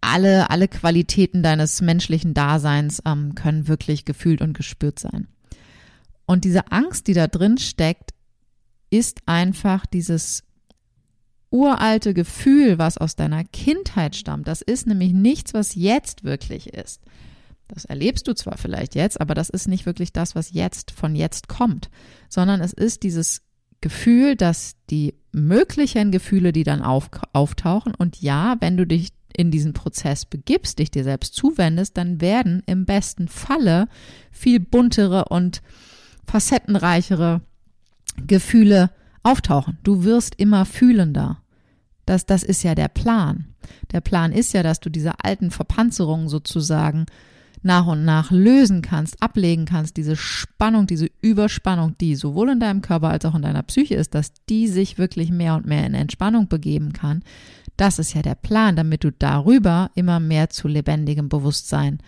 alle, 0.00 0.50
alle 0.50 0.68
Qualitäten 0.68 1.42
deines 1.42 1.80
menschlichen 1.80 2.34
Daseins 2.34 3.02
ähm, 3.04 3.34
können 3.34 3.66
wirklich 3.66 4.04
gefühlt 4.04 4.42
und 4.42 4.52
gespürt 4.52 4.98
sein. 4.98 5.26
Und 6.26 6.44
diese 6.44 6.70
Angst, 6.70 7.06
die 7.08 7.14
da 7.14 7.26
drin 7.26 7.58
steckt, 7.58 8.12
ist 8.90 9.22
einfach 9.26 9.86
dieses 9.86 10.44
uralte 11.50 12.14
Gefühl, 12.14 12.78
was 12.78 12.98
aus 12.98 13.16
deiner 13.16 13.44
Kindheit 13.44 14.16
stammt. 14.16 14.48
Das 14.48 14.60
ist 14.60 14.86
nämlich 14.86 15.12
nichts, 15.12 15.54
was 15.54 15.74
jetzt 15.74 16.24
wirklich 16.24 16.74
ist. 16.74 17.02
Das 17.68 17.84
erlebst 17.84 18.26
du 18.26 18.34
zwar 18.34 18.56
vielleicht 18.56 18.94
jetzt, 18.94 19.20
aber 19.20 19.34
das 19.34 19.50
ist 19.50 19.68
nicht 19.68 19.86
wirklich 19.86 20.12
das, 20.12 20.34
was 20.34 20.52
jetzt 20.52 20.90
von 20.90 21.14
jetzt 21.14 21.48
kommt, 21.48 21.90
sondern 22.28 22.60
es 22.60 22.72
ist 22.72 23.02
dieses 23.02 23.42
Gefühl, 23.80 24.36
dass 24.36 24.74
die 24.90 25.14
möglichen 25.32 26.10
Gefühle, 26.10 26.52
die 26.52 26.64
dann 26.64 26.82
auf, 26.82 27.10
auftauchen, 27.32 27.94
und 27.94 28.20
ja, 28.20 28.56
wenn 28.60 28.76
du 28.76 28.86
dich 28.86 29.10
in 29.36 29.50
diesen 29.50 29.74
Prozess 29.74 30.24
begibst, 30.24 30.78
dich 30.78 30.90
dir 30.90 31.04
selbst 31.04 31.34
zuwendest, 31.34 31.96
dann 31.96 32.20
werden 32.20 32.62
im 32.66 32.86
besten 32.86 33.28
Falle 33.28 33.86
viel 34.32 34.58
buntere 34.58 35.26
und 35.26 35.62
facettenreichere 36.26 37.42
Gefühle 38.26 38.90
auftauchen. 39.22 39.78
Du 39.82 40.04
wirst 40.04 40.34
immer 40.36 40.64
fühlender. 40.64 41.42
Das, 42.06 42.24
das 42.26 42.42
ist 42.42 42.62
ja 42.62 42.74
der 42.74 42.88
Plan. 42.88 43.48
Der 43.92 44.00
Plan 44.00 44.32
ist 44.32 44.54
ja, 44.54 44.62
dass 44.62 44.80
du 44.80 44.88
diese 44.88 45.12
alten 45.22 45.50
Verpanzerungen 45.50 46.28
sozusagen 46.28 47.06
nach 47.62 47.86
und 47.86 48.04
nach 48.04 48.30
lösen 48.30 48.82
kannst, 48.82 49.22
ablegen 49.22 49.64
kannst, 49.64 49.96
diese 49.96 50.16
Spannung, 50.16 50.86
diese 50.86 51.10
Überspannung, 51.20 51.96
die 51.98 52.14
sowohl 52.14 52.50
in 52.50 52.60
deinem 52.60 52.82
Körper 52.82 53.08
als 53.08 53.24
auch 53.24 53.34
in 53.34 53.42
deiner 53.42 53.62
Psyche 53.62 53.96
ist, 53.96 54.14
dass 54.14 54.32
die 54.48 54.68
sich 54.68 54.96
wirklich 54.96 55.30
mehr 55.30 55.54
und 55.54 55.66
mehr 55.66 55.84
in 55.86 55.94
Entspannung 55.94 56.48
begeben 56.48 56.92
kann. 56.92 57.22
Das 57.76 57.98
ist 57.98 58.14
ja 58.14 58.22
der 58.22 58.34
Plan, 58.34 58.76
damit 58.76 59.04
du 59.04 59.12
darüber 59.12 59.90
immer 59.94 60.20
mehr 60.20 60.50
zu 60.50 60.68
lebendigem 60.68 61.28
Bewusstsein 61.28 61.98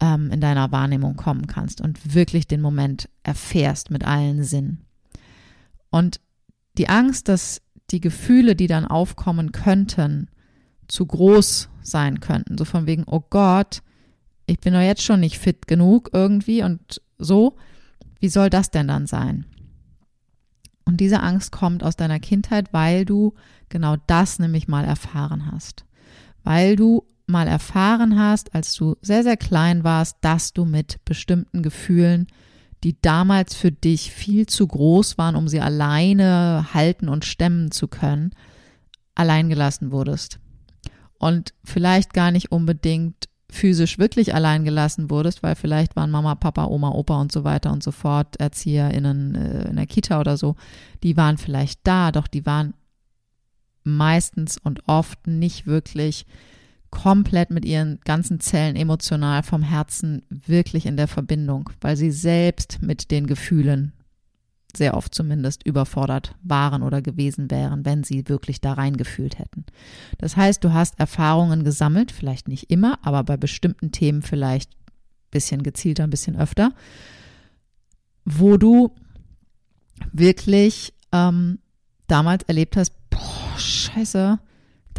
ähm, 0.00 0.30
in 0.30 0.40
deiner 0.40 0.72
Wahrnehmung 0.72 1.16
kommen 1.16 1.46
kannst 1.46 1.80
und 1.80 2.14
wirklich 2.14 2.46
den 2.46 2.60
Moment 2.60 3.08
erfährst 3.22 3.90
mit 3.90 4.04
allen 4.04 4.44
Sinnen. 4.44 4.84
Und 5.90 6.20
die 6.78 6.88
Angst, 6.88 7.28
dass 7.28 7.62
die 7.90 8.00
Gefühle, 8.00 8.54
die 8.56 8.66
dann 8.66 8.86
aufkommen 8.86 9.52
könnten, 9.52 10.28
zu 10.88 11.06
groß 11.06 11.68
sein 11.82 12.20
könnten. 12.20 12.56
So 12.58 12.64
von 12.64 12.86
wegen, 12.86 13.04
oh 13.06 13.22
Gott, 13.28 13.82
ich 14.46 14.58
bin 14.60 14.72
doch 14.72 14.80
jetzt 14.80 15.02
schon 15.02 15.20
nicht 15.20 15.38
fit 15.38 15.66
genug 15.66 16.10
irgendwie 16.12 16.62
und 16.62 17.00
so. 17.18 17.56
Wie 18.18 18.28
soll 18.28 18.50
das 18.50 18.70
denn 18.70 18.88
dann 18.88 19.06
sein? 19.06 19.46
Und 20.84 20.98
diese 20.98 21.20
Angst 21.20 21.52
kommt 21.52 21.84
aus 21.84 21.96
deiner 21.96 22.18
Kindheit, 22.18 22.72
weil 22.72 23.04
du 23.04 23.34
genau 23.68 23.96
das 24.06 24.38
nämlich 24.38 24.66
mal 24.66 24.84
erfahren 24.84 25.50
hast. 25.50 25.84
Weil 26.42 26.74
du 26.76 27.06
mal 27.26 27.46
erfahren 27.46 28.18
hast, 28.18 28.54
als 28.54 28.74
du 28.74 28.96
sehr, 29.00 29.22
sehr 29.22 29.36
klein 29.36 29.84
warst, 29.84 30.16
dass 30.20 30.52
du 30.52 30.64
mit 30.64 31.04
bestimmten 31.04 31.62
Gefühlen, 31.62 32.26
die 32.84 33.00
damals 33.00 33.54
für 33.54 33.72
dich 33.72 34.10
viel 34.10 34.46
zu 34.46 34.66
groß 34.66 35.18
waren, 35.18 35.36
um 35.36 35.48
sie 35.48 35.60
alleine 35.60 36.68
halten 36.72 37.08
und 37.08 37.24
stemmen 37.24 37.70
zu 37.70 37.88
können, 37.88 38.32
allein 39.14 39.48
gelassen 39.48 39.92
wurdest. 39.92 40.38
Und 41.18 41.52
vielleicht 41.62 42.14
gar 42.14 42.30
nicht 42.30 42.50
unbedingt 42.52 43.28
physisch 43.50 43.98
wirklich 43.98 44.34
allein 44.34 44.64
gelassen 44.64 45.10
wurdest, 45.10 45.42
weil 45.42 45.56
vielleicht 45.56 45.96
waren 45.96 46.10
Mama, 46.10 46.34
Papa, 46.34 46.66
Oma, 46.66 46.90
Opa 46.90 47.20
und 47.20 47.32
so 47.32 47.44
weiter 47.44 47.72
und 47.72 47.82
so 47.82 47.90
fort, 47.90 48.36
ErzieherInnen 48.38 49.34
äh, 49.34 49.68
in 49.68 49.76
der 49.76 49.86
Kita 49.86 50.20
oder 50.20 50.36
so, 50.36 50.56
die 51.02 51.16
waren 51.16 51.36
vielleicht 51.36 51.80
da, 51.84 52.12
doch 52.12 52.28
die 52.28 52.46
waren 52.46 52.74
meistens 53.82 54.58
und 54.58 54.82
oft 54.86 55.26
nicht 55.26 55.66
wirklich 55.66 56.26
komplett 56.90 57.50
mit 57.50 57.64
ihren 57.64 58.00
ganzen 58.04 58.40
Zellen 58.40 58.76
emotional 58.76 59.42
vom 59.42 59.62
Herzen 59.62 60.22
wirklich 60.28 60.86
in 60.86 60.96
der 60.96 61.08
Verbindung, 61.08 61.70
weil 61.80 61.96
sie 61.96 62.10
selbst 62.10 62.82
mit 62.82 63.10
den 63.10 63.26
Gefühlen 63.26 63.92
sehr 64.76 64.96
oft 64.96 65.14
zumindest 65.14 65.64
überfordert 65.64 66.34
waren 66.42 66.82
oder 66.82 67.02
gewesen 67.02 67.50
wären, 67.50 67.84
wenn 67.84 68.04
sie 68.04 68.28
wirklich 68.28 68.60
da 68.60 68.74
reingefühlt 68.74 69.38
hätten. 69.38 69.64
Das 70.18 70.36
heißt, 70.36 70.62
du 70.62 70.72
hast 70.72 70.98
Erfahrungen 70.98 71.64
gesammelt, 71.64 72.12
vielleicht 72.12 72.48
nicht 72.48 72.70
immer, 72.70 72.98
aber 73.02 73.24
bei 73.24 73.36
bestimmten 73.36 73.92
Themen 73.92 74.22
vielleicht 74.22 74.70
ein 74.72 75.30
bisschen 75.30 75.62
gezielter, 75.62 76.04
ein 76.04 76.10
bisschen 76.10 76.36
öfter, 76.36 76.72
wo 78.24 78.56
du 78.56 78.94
wirklich 80.12 80.94
ähm, 81.12 81.58
damals 82.06 82.44
erlebt 82.44 82.76
hast, 82.76 82.92
boah, 83.10 83.58
scheiße, 83.58 84.38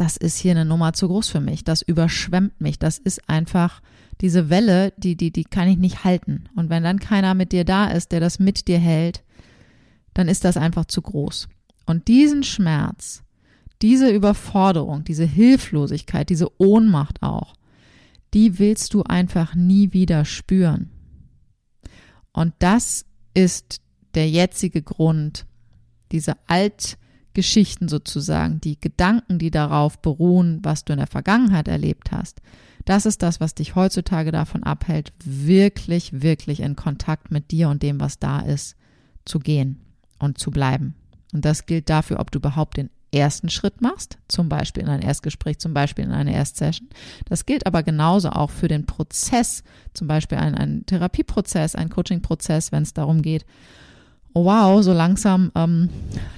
das 0.02 0.16
ist 0.16 0.36
hier 0.36 0.50
eine 0.50 0.64
Nummer 0.64 0.94
zu 0.94 1.06
groß 1.06 1.28
für 1.28 1.40
mich, 1.40 1.62
das 1.62 1.80
überschwemmt 1.80 2.60
mich, 2.60 2.76
das 2.80 2.98
ist 2.98 3.28
einfach 3.28 3.80
diese 4.20 4.50
Welle, 4.50 4.92
die, 4.96 5.16
die, 5.16 5.30
die 5.30 5.44
kann 5.44 5.68
ich 5.68 5.78
nicht 5.78 6.02
halten. 6.02 6.48
Und 6.56 6.70
wenn 6.70 6.82
dann 6.82 6.98
keiner 6.98 7.34
mit 7.34 7.52
dir 7.52 7.64
da 7.64 7.86
ist, 7.86 8.10
der 8.10 8.18
das 8.18 8.40
mit 8.40 8.66
dir 8.66 8.80
hält, 8.80 9.22
dann 10.12 10.26
ist 10.26 10.44
das 10.44 10.56
einfach 10.56 10.86
zu 10.86 11.02
groß. 11.02 11.48
Und 11.86 12.08
diesen 12.08 12.42
Schmerz, 12.42 13.22
diese 13.80 14.10
Überforderung, 14.10 15.04
diese 15.04 15.24
Hilflosigkeit, 15.24 16.30
diese 16.30 16.50
Ohnmacht 16.60 17.22
auch, 17.22 17.54
die 18.34 18.58
willst 18.58 18.94
du 18.94 19.04
einfach 19.04 19.54
nie 19.54 19.92
wieder 19.92 20.24
spüren. 20.24 20.90
Und 22.32 22.54
das 22.58 23.04
ist 23.34 23.80
der 24.14 24.28
jetzige 24.28 24.82
Grund, 24.82 25.46
diese 26.10 26.34
Altgeschichten 27.32 27.88
sozusagen, 27.88 28.60
die 28.60 28.78
Gedanken, 28.78 29.38
die 29.38 29.50
darauf 29.50 29.98
beruhen, 30.02 30.60
was 30.62 30.84
du 30.84 30.92
in 30.92 30.98
der 30.98 31.06
Vergangenheit 31.06 31.66
erlebt 31.66 32.12
hast. 32.12 32.42
Das 32.84 33.06
ist 33.06 33.22
das, 33.22 33.40
was 33.40 33.54
dich 33.54 33.74
heutzutage 33.74 34.32
davon 34.32 34.64
abhält, 34.64 35.14
wirklich, 35.24 36.20
wirklich 36.20 36.60
in 36.60 36.76
Kontakt 36.76 37.30
mit 37.30 37.50
dir 37.50 37.70
und 37.70 37.82
dem, 37.82 38.00
was 38.00 38.18
da 38.18 38.40
ist, 38.40 38.76
zu 39.24 39.38
gehen 39.38 39.80
und 40.18 40.36
zu 40.36 40.50
bleiben. 40.50 40.94
Und 41.32 41.46
das 41.46 41.64
gilt 41.64 41.88
dafür, 41.88 42.20
ob 42.20 42.30
du 42.30 42.38
überhaupt 42.38 42.76
den 42.76 42.90
ersten 43.14 43.48
Schritt 43.48 43.80
machst, 43.80 44.18
zum 44.28 44.50
Beispiel 44.50 44.82
in 44.82 44.90
ein 44.90 45.00
Erstgespräch, 45.00 45.58
zum 45.58 45.72
Beispiel 45.72 46.04
in 46.04 46.12
eine 46.12 46.34
Erstsession. 46.34 46.90
Das 47.24 47.46
gilt 47.46 47.66
aber 47.66 47.82
genauso 47.82 48.28
auch 48.28 48.50
für 48.50 48.68
den 48.68 48.84
Prozess, 48.84 49.62
zum 49.94 50.06
Beispiel 50.06 50.36
ein, 50.36 50.54
ein 50.54 50.84
Therapieprozess, 50.84 51.76
ein 51.76 51.88
Coachingprozess, 51.88 52.72
wenn 52.72 52.82
es 52.82 52.92
darum 52.92 53.22
geht, 53.22 53.46
oh 54.34 54.44
wow, 54.44 54.82
so 54.82 54.92
langsam 54.92 55.52
ähm, 55.54 55.90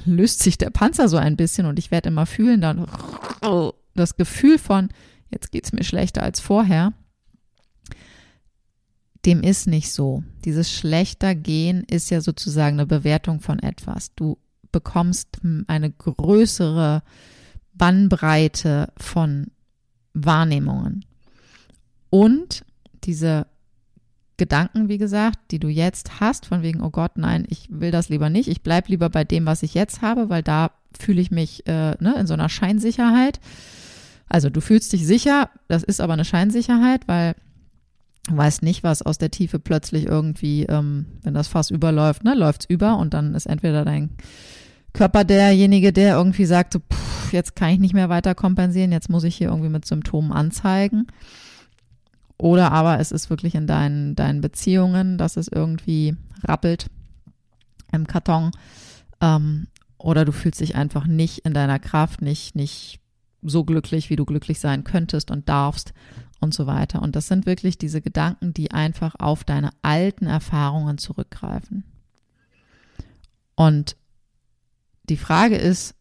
löst 0.05 0.43
sich 0.43 0.59
der 0.59 0.71
Panzer 0.71 1.09
so 1.09 1.17
ein 1.17 1.37
bisschen 1.37 1.67
und 1.67 1.79
ich 1.79 1.91
werde 1.91 2.09
immer 2.09 2.27
fühlen 2.27 2.61
dann 2.61 2.87
das 3.95 4.17
Gefühl 4.17 4.59
von, 4.59 4.89
jetzt 5.31 5.53
geht 5.53 5.65
es 5.65 5.73
mir 5.73 5.85
schlechter 5.85 6.23
als 6.23 6.41
vorher 6.41 6.93
dem 9.25 9.43
ist 9.43 9.67
nicht 9.67 9.93
so. 9.93 10.23
Dieses 10.45 10.71
schlechter 10.71 11.35
Gehen 11.35 11.85
ist 11.85 12.11
ja 12.11 12.21
sozusagen 12.21 12.79
eine 12.79 12.87
Bewertung 12.87 13.41
von 13.41 13.59
etwas. 13.59 14.15
Du 14.15 14.39
bekommst 14.71 15.39
eine 15.67 15.91
größere 15.91 17.03
Bannbreite 17.75 18.93
von 18.97 19.47
Wahrnehmungen. 20.13 21.05
Und 22.11 22.65
diese 23.05 23.47
Gedanken, 24.37 24.89
wie 24.89 24.99
gesagt, 24.99 25.39
die 25.51 25.61
du 25.61 25.69
jetzt 25.69 26.21
hast, 26.21 26.47
von 26.47 26.63
wegen, 26.63 26.83
oh 26.83 26.91
Gott, 26.91 27.13
nein, 27.17 27.47
ich 27.49 27.69
will 27.71 27.91
das 27.91 28.09
lieber 28.09 28.31
nicht, 28.31 28.49
ich 28.49 28.63
bleib 28.63 28.89
lieber 28.89 29.09
bei 29.09 29.25
dem, 29.25 29.47
was 29.47 29.63
ich 29.63 29.75
jetzt 29.75 30.03
habe, 30.03 30.29
weil 30.29 30.43
da 30.43 30.73
fühle 30.99 31.21
ich 31.21 31.31
mich 31.31 31.67
äh, 31.67 31.95
ne, 32.01 32.17
in 32.19 32.27
so 32.27 32.35
einer 32.35 32.49
Scheinsicherheit. 32.49 33.39
Also 34.29 34.51
du 34.51 34.61
fühlst 34.61 34.93
dich 34.93 35.07
sicher, 35.07 35.51
das 35.69 35.85
ist 35.85 36.01
aber 36.01 36.15
eine 36.15 36.25
Scheinsicherheit, 36.25 37.07
weil 37.07 37.35
weiß 38.29 38.63
nicht, 38.63 38.83
was 38.83 39.03
aus 39.03 39.19
der 39.19 39.31
Tiefe 39.31 39.59
plötzlich 39.59 40.07
irgendwie, 40.07 40.65
ähm, 40.65 41.07
wenn 41.23 41.35
das 41.35 41.49
Fass 41.49 41.71
überläuft, 41.71 42.25
ne, 42.25 42.35
läuft's 42.35 42.67
über 42.69 42.97
und 42.97 43.15
dann 43.15 43.35
ist 43.35 43.47
entweder 43.47 43.85
dein 43.85 44.11
Körper 44.93 45.25
derjenige, 45.25 45.93
der 45.93 46.17
irgendwie 46.17 46.47
sagt, 46.47 46.73
so, 46.73 46.79
pff, 46.79 47.33
jetzt 47.33 47.55
kann 47.55 47.71
ich 47.71 47.81
nicht 47.81 47.95
mehr 47.95 48.09
weiter 48.09 48.35
kompensieren, 48.35 48.93
jetzt 48.93 49.11
muss 49.11 49.25
ich 49.25 49.37
hier 49.37 49.49
irgendwie 49.49 49.69
mit 49.69 49.85
Symptomen 49.85 50.33
anzeigen. 50.33 51.07
Oder 52.45 52.73
aber 52.73 53.01
es 53.01 53.11
ist 53.11 53.31
wirklich 53.31 53.55
in 53.55 53.67
deinen, 53.67 54.17
deinen 54.17 54.43
Beziehungen, 54.43 55.17
dass 55.17 55.39
es 55.39 55.49
irgendwie 55.49 56.15
rappelt 56.43 56.91
im 57.91 58.07
Karton 58.07 58.51
ähm, 59.23 59.69
oder 59.97 60.27
du 60.27 60.33
fühlst 60.33 60.61
dich 60.61 60.77
einfach 60.77 61.07
nicht 61.07 61.39
in 61.47 61.55
deiner 61.55 61.79
Kraft, 61.79 62.21
nicht, 62.21 62.55
nicht 62.55 63.01
so 63.41 63.65
glücklich, 63.65 64.11
wie 64.11 64.17
du 64.17 64.27
glücklich 64.27 64.61
sein 64.61 64.85
könntest 64.85 65.31
und 65.31 65.49
darfst 65.49 65.95
und 66.39 66.53
so 66.53 66.67
weiter. 66.67 67.01
Und 67.01 67.17
das 67.17 67.29
sind 67.29 67.47
wirklich 67.47 67.79
diese 67.79 68.03
Gedanken, 68.03 68.53
die 68.53 68.73
einfach 68.73 69.15
auf 69.19 69.45
deine 69.45 69.71
alten 69.81 70.27
Erfahrungen 70.27 70.99
zurückgreifen. 70.99 71.83
Und 73.55 73.97
die 75.05 75.17
Frage 75.17 75.57
ist 75.57 75.95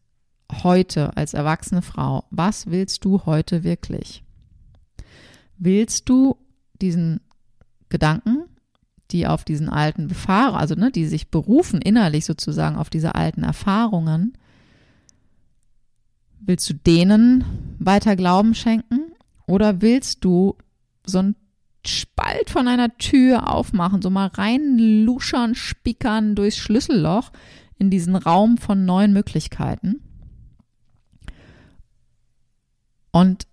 heute 0.62 1.16
als 1.16 1.32
erwachsene 1.32 1.80
Frau, 1.80 2.26
was 2.28 2.66
willst 2.66 3.06
du 3.06 3.24
heute 3.24 3.64
wirklich? 3.64 4.24
Willst 5.56 6.08
du 6.08 6.36
diesen 6.80 7.20
Gedanken, 7.88 8.44
die 9.10 9.26
auf 9.26 9.44
diesen 9.44 9.68
alten 9.68 10.08
Befahren, 10.08 10.56
also 10.56 10.74
ne, 10.74 10.90
die 10.90 11.06
sich 11.06 11.30
berufen 11.30 11.80
innerlich 11.80 12.24
sozusagen 12.24 12.76
auf 12.76 12.90
diese 12.90 13.14
alten 13.14 13.42
Erfahrungen, 13.42 14.36
willst 16.40 16.68
du 16.68 16.74
denen 16.74 17.44
weiter 17.78 18.16
Glauben 18.16 18.54
schenken 18.54 19.12
oder 19.46 19.80
willst 19.80 20.24
du 20.24 20.56
so 21.06 21.18
ein 21.18 21.36
Spalt 21.86 22.48
von 22.48 22.66
einer 22.66 22.96
Tür 22.96 23.52
aufmachen, 23.52 24.00
so 24.00 24.08
mal 24.10 24.28
rein 24.28 24.78
luschern, 24.78 25.54
spickern 25.54 26.34
durchs 26.34 26.56
Schlüsselloch 26.56 27.30
in 27.78 27.90
diesen 27.90 28.16
Raum 28.16 28.56
von 28.56 28.84
neuen 28.84 29.12
Möglichkeiten. 29.12 30.00
Und 33.10 33.46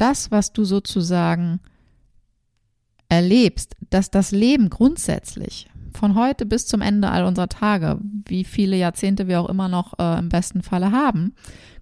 das, 0.00 0.30
was 0.30 0.52
du 0.52 0.64
sozusagen 0.64 1.60
erlebst, 3.08 3.76
dass 3.90 4.10
das 4.10 4.30
Leben 4.30 4.70
grundsätzlich 4.70 5.68
von 5.92 6.14
heute 6.14 6.46
bis 6.46 6.66
zum 6.66 6.80
Ende 6.80 7.10
all 7.10 7.24
unserer 7.24 7.48
Tage, 7.48 7.98
wie 8.26 8.44
viele 8.44 8.76
Jahrzehnte 8.76 9.28
wir 9.28 9.40
auch 9.40 9.48
immer 9.48 9.68
noch 9.68 9.98
äh, 9.98 10.18
im 10.18 10.28
besten 10.28 10.62
Falle 10.62 10.92
haben, 10.92 11.34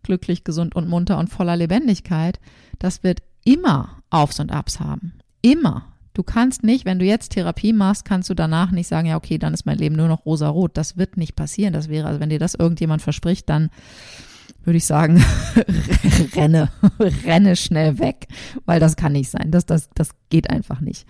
glücklich, 0.02 0.44
gesund 0.44 0.74
und 0.74 0.88
munter 0.88 1.18
und 1.18 1.28
voller 1.28 1.56
Lebendigkeit, 1.56 2.40
das 2.78 3.02
wird 3.02 3.20
immer 3.44 4.02
Aufs 4.10 4.40
und 4.40 4.50
Abs 4.50 4.80
haben. 4.80 5.14
Immer. 5.42 5.84
Du 6.14 6.22
kannst 6.24 6.64
nicht, 6.64 6.84
wenn 6.84 6.98
du 6.98 7.04
jetzt 7.04 7.32
Therapie 7.32 7.72
machst, 7.72 8.04
kannst 8.04 8.28
du 8.28 8.34
danach 8.34 8.72
nicht 8.72 8.88
sagen, 8.88 9.06
ja, 9.06 9.16
okay, 9.16 9.38
dann 9.38 9.54
ist 9.54 9.66
mein 9.66 9.78
Leben 9.78 9.94
nur 9.94 10.08
noch 10.08 10.26
rosa-rot. 10.26 10.76
Das 10.76 10.96
wird 10.96 11.16
nicht 11.16 11.36
passieren. 11.36 11.72
Das 11.72 11.88
wäre, 11.88 12.08
also 12.08 12.18
wenn 12.18 12.30
dir 12.30 12.40
das 12.40 12.54
irgendjemand 12.54 13.02
verspricht, 13.02 13.48
dann 13.48 13.70
würde 14.68 14.76
ich 14.76 14.84
sagen, 14.84 15.24
renne, 16.36 16.68
renne 17.24 17.56
schnell 17.56 17.98
weg, 17.98 18.28
weil 18.66 18.80
das 18.80 18.96
kann 18.96 19.12
nicht 19.12 19.30
sein. 19.30 19.50
Das, 19.50 19.64
das, 19.64 19.88
das 19.94 20.10
geht 20.28 20.50
einfach 20.50 20.80
nicht. 20.80 21.06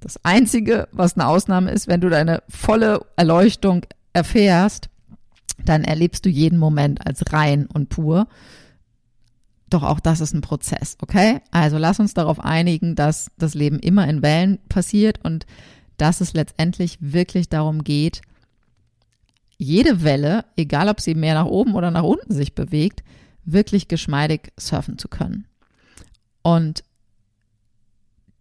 Das 0.00 0.18
Einzige, 0.24 0.88
was 0.90 1.14
eine 1.14 1.28
Ausnahme 1.28 1.70
ist, 1.70 1.86
wenn 1.86 2.00
du 2.00 2.08
deine 2.08 2.42
volle 2.48 3.00
Erleuchtung 3.14 3.86
erfährst, 4.12 4.88
dann 5.64 5.84
erlebst 5.84 6.26
du 6.26 6.30
jeden 6.30 6.58
Moment 6.58 7.06
als 7.06 7.32
rein 7.32 7.66
und 7.66 7.90
pur. 7.90 8.26
Doch 9.70 9.84
auch 9.84 10.00
das 10.00 10.20
ist 10.20 10.34
ein 10.34 10.40
Prozess, 10.40 10.96
okay? 11.00 11.42
Also 11.52 11.78
lass 11.78 12.00
uns 12.00 12.12
darauf 12.12 12.40
einigen, 12.40 12.96
dass 12.96 13.30
das 13.38 13.54
Leben 13.54 13.78
immer 13.78 14.08
in 14.08 14.20
Wellen 14.20 14.58
passiert 14.68 15.20
und 15.22 15.46
dass 15.96 16.20
es 16.20 16.32
letztendlich 16.32 16.98
wirklich 17.00 17.48
darum 17.48 17.84
geht, 17.84 18.20
jede 19.62 20.02
Welle, 20.02 20.44
egal 20.56 20.88
ob 20.88 21.00
sie 21.00 21.14
mehr 21.14 21.34
nach 21.34 21.46
oben 21.46 21.74
oder 21.74 21.90
nach 21.90 22.02
unten 22.02 22.34
sich 22.34 22.54
bewegt, 22.54 23.02
wirklich 23.44 23.88
geschmeidig 23.88 24.52
surfen 24.58 24.98
zu 24.98 25.08
können. 25.08 25.46
Und 26.42 26.84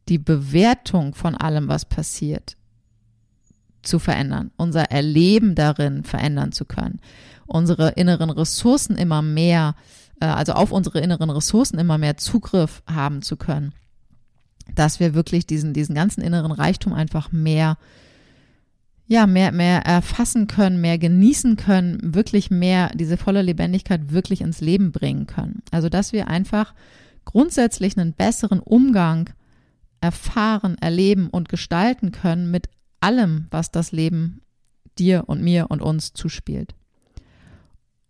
die 0.10 0.18
Bewertung 0.18 1.14
von 1.14 1.36
allem, 1.36 1.68
was 1.68 1.86
passiert, 1.86 2.56
zu 3.84 4.00
verändern, 4.00 4.52
unser 4.58 4.92
Erleben 4.92 5.56
darin 5.56 6.04
verändern 6.04 6.52
zu 6.52 6.66
können, 6.66 7.00
unsere 7.46 7.90
inneren 7.90 8.30
Ressourcen 8.30 8.96
immer 8.96 9.22
mehr 9.22 9.76
äh, 10.22 10.26
also 10.28 10.54
auf 10.54 10.72
unsere 10.72 11.00
inneren 11.00 11.30
Ressourcen 11.30 11.78
immer 11.78 11.98
mehr 11.98 12.16
Zugriff 12.16 12.82
haben 12.88 13.22
zu 13.22 13.36
können. 13.36 13.74
Dass 14.76 15.02
wir 15.02 15.14
wirklich 15.14 15.46
diesen, 15.46 15.74
diesen 15.74 15.96
ganzen 15.96 16.22
inneren 16.22 16.54
Reichtum 16.54 16.94
einfach 16.94 17.34
mehr, 17.34 17.78
ja, 19.12 19.28
mehr, 19.28 19.52
mehr 19.52 19.82
erfassen 19.82 20.48
können, 20.48 20.80
mehr 20.80 20.98
genießen 20.98 21.58
können, 21.58 22.00
wirklich 22.16 22.50
mehr 22.50 22.92
diese 22.96 23.18
volle 23.18 23.42
Lebendigkeit 23.42 24.14
wirklich 24.14 24.40
ins 24.40 24.62
Leben 24.62 24.94
bringen 24.94 25.28
können. 25.28 25.64
Also, 25.70 25.90
dass 25.90 26.14
wir 26.14 26.30
einfach 26.30 26.74
grundsätzlich 27.26 27.98
einen 27.98 28.14
besseren 28.14 28.62
Umgang 28.62 29.30
erfahren, 30.00 30.78
erleben 30.80 31.28
und 31.28 31.50
gestalten 31.50 32.14
können 32.14 32.52
mit 32.52 32.70
allem, 33.02 33.48
was 33.52 33.70
das 33.70 33.92
Leben 33.92 34.44
dir 34.98 35.26
und 35.28 35.42
mir 35.42 35.66
und 35.68 35.82
uns 35.82 36.14
zuspielt. 36.14 36.74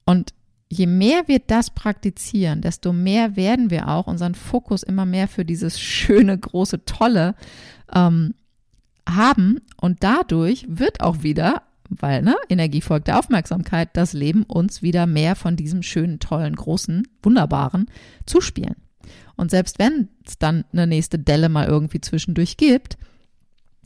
Und 0.06 0.36
je 0.70 0.86
mehr 0.86 1.24
wir 1.26 1.40
das 1.40 1.72
praktizieren, 1.72 2.62
desto 2.62 2.94
mehr 2.94 3.36
werden 3.36 3.72
wir 3.72 3.88
auch 3.88 4.06
unseren 4.06 4.36
Fokus 4.36 4.84
immer 4.84 5.08
mehr 5.08 5.28
für 5.28 5.46
dieses 5.46 5.82
schöne, 5.82 6.38
große, 6.38 6.86
tolle 6.86 7.34
ähm, 7.92 8.36
haben. 9.08 9.60
Und 9.80 10.04
dadurch 10.04 10.66
wird 10.70 11.02
auch 11.02 11.24
wieder, 11.24 11.64
weil 11.90 12.22
ne, 12.22 12.36
Energie 12.50 12.82
folgt 12.82 13.08
der 13.08 13.20
Aufmerksamkeit, 13.20 13.90
das 13.94 14.14
Leben 14.14 14.44
uns 14.44 14.82
wieder 14.82 15.06
mehr 15.06 15.36
von 15.36 15.56
diesem 15.56 15.84
schönen, 15.84 16.20
tollen, 16.20 16.56
großen, 16.56 17.08
wunderbaren 17.22 17.88
zuspielen. 18.26 18.76
Und 19.36 19.52
selbst 19.52 19.80
wenn 19.80 20.10
es 20.26 20.38
dann 20.38 20.66
eine 20.72 20.88
nächste 20.88 21.20
Delle 21.20 21.50
mal 21.50 21.68
irgendwie 21.68 22.02
zwischendurch 22.02 22.58
gibt, 22.58 22.98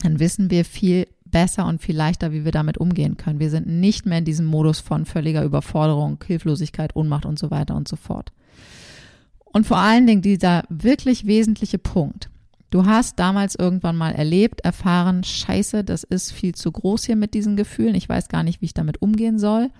dann 0.00 0.20
wissen 0.20 0.50
wir 0.50 0.64
viel 0.64 1.06
besser 1.24 1.66
und 1.66 1.82
viel 1.82 1.96
leichter, 1.96 2.32
wie 2.32 2.44
wir 2.44 2.52
damit 2.52 2.78
umgehen 2.78 3.16
können. 3.16 3.40
Wir 3.40 3.50
sind 3.50 3.66
nicht 3.66 4.06
mehr 4.06 4.18
in 4.18 4.24
diesem 4.24 4.46
Modus 4.46 4.80
von 4.80 5.04
völliger 5.06 5.42
Überforderung, 5.42 6.22
Hilflosigkeit, 6.24 6.94
Ohnmacht 6.94 7.26
und 7.26 7.38
so 7.38 7.50
weiter 7.50 7.74
und 7.74 7.88
so 7.88 7.96
fort. 7.96 8.32
Und 9.44 9.66
vor 9.66 9.78
allen 9.78 10.06
Dingen 10.06 10.22
dieser 10.22 10.64
wirklich 10.68 11.26
wesentliche 11.26 11.78
Punkt. 11.78 12.28
Du 12.70 12.84
hast 12.84 13.18
damals 13.18 13.54
irgendwann 13.54 13.96
mal 13.96 14.12
erlebt, 14.12 14.60
erfahren, 14.62 15.22
scheiße, 15.22 15.84
das 15.84 16.02
ist 16.02 16.32
viel 16.32 16.54
zu 16.54 16.72
groß 16.72 17.04
hier 17.04 17.16
mit 17.16 17.34
diesen 17.34 17.56
Gefühlen. 17.56 17.94
Ich 17.94 18.08
weiß 18.08 18.28
gar 18.28 18.42
nicht, 18.42 18.60
wie 18.60 18.66
ich 18.66 18.74
damit 18.74 19.00
umgehen 19.00 19.38
soll. 19.38 19.70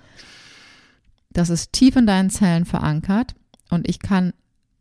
Das 1.31 1.51
ist 1.51 1.73
tief 1.73 1.97
in 1.97 2.07
deinen 2.07 2.31
Zellen 2.31 2.65
verankert 2.65 3.35
und 3.71 3.89
ich 3.89 3.99
kann 3.99 4.33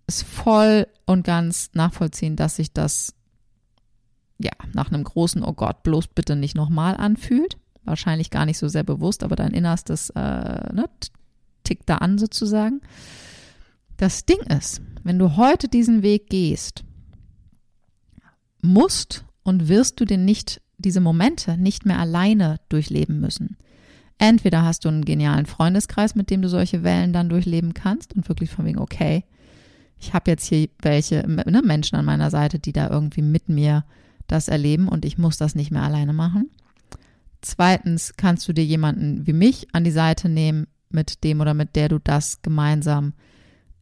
es 0.08 0.22
voll 0.22 0.88
und 1.06 1.26
ganz 1.26 1.72
nachvollziehen, 1.74 2.36
dass 2.36 2.56
sich 2.56 2.72
das 2.72 3.13
ja, 4.38 4.52
nach 4.74 4.91
einem 4.91 5.04
großen 5.04 5.44
Oh 5.44 5.54
Gott, 5.54 5.84
bloß 5.84 6.08
bitte 6.08 6.36
nicht 6.36 6.56
nochmal 6.56 6.96
anfühlt. 6.96 7.58
Wahrscheinlich 7.84 8.30
gar 8.30 8.46
nicht 8.46 8.58
so 8.58 8.68
sehr 8.68 8.84
bewusst, 8.84 9.24
aber 9.24 9.36
dein 9.36 9.52
Innerstes 9.52 10.12
äh, 10.12 10.20
ne, 10.74 10.89
tickt 11.63 11.89
da 11.89 11.98
an 11.98 12.18
sozusagen. 12.18 12.82
Das 13.98 14.26
Ding 14.26 14.39
ist, 14.41 14.82
wenn 15.04 15.20
du 15.20 15.36
heute 15.36 15.68
diesen 15.68 16.04
Weg 16.04 16.30
gehst, 16.30 16.85
musst 18.65 19.25
und 19.43 19.67
wirst 19.67 19.99
du 19.99 20.06
den 20.06 20.25
nicht, 20.25 20.62
diese 20.78 21.01
Momente 21.01 21.58
nicht 21.58 21.86
mehr 21.86 21.99
alleine 21.99 22.60
durchleben 22.69 23.19
müssen. 23.19 23.58
Entweder 24.17 24.63
hast 24.63 24.86
du 24.86 24.89
einen 24.89 25.06
genialen 25.06 25.45
Freundeskreis, 25.45 26.15
mit 26.15 26.30
dem 26.30 26.41
du 26.41 26.49
solche 26.49 26.84
Wellen 26.84 27.13
dann 27.13 27.30
durchleben 27.30 27.73
kannst 27.73 28.15
und 28.15 28.28
wirklich 28.30 28.49
von 28.49 28.65
wegen, 28.65 28.80
okay, 28.80 29.25
ich 29.99 30.13
habe 30.13 30.32
jetzt 30.32 30.47
hier 30.47 30.69
welche 30.82 31.25
ne, 31.28 31.62
Menschen 31.63 31.95
an 31.95 32.06
meiner 32.06 32.30
Seite, 32.30 32.60
die 32.60 32.73
da 32.73 32.89
irgendwie 32.89 33.21
mit 33.21 33.49
mir 33.49 33.86
das 34.28 34.47
erleben 34.47 34.88
und 34.88 35.06
ich 35.06 35.17
muss 35.17 35.38
das 35.38 35.56
nicht 35.56 35.71
mehr 35.71 35.84
alleine 35.84 36.13
machen. 36.13 36.49
Zweitens 37.41 38.13
kannst 38.17 38.47
du 38.47 38.54
dir 38.54 38.65
jemanden 38.65 39.28
wie 39.28 39.34
mich 39.34 39.67
an 39.73 39.84
die 39.84 39.91
Seite 39.91 40.30
nehmen, 40.30 40.67
mit 40.89 41.23
dem 41.23 41.41
oder 41.41 41.54
mit 41.54 41.75
der 41.75 41.89
du 41.89 41.99
das 41.99 42.41
gemeinsam 42.41 43.13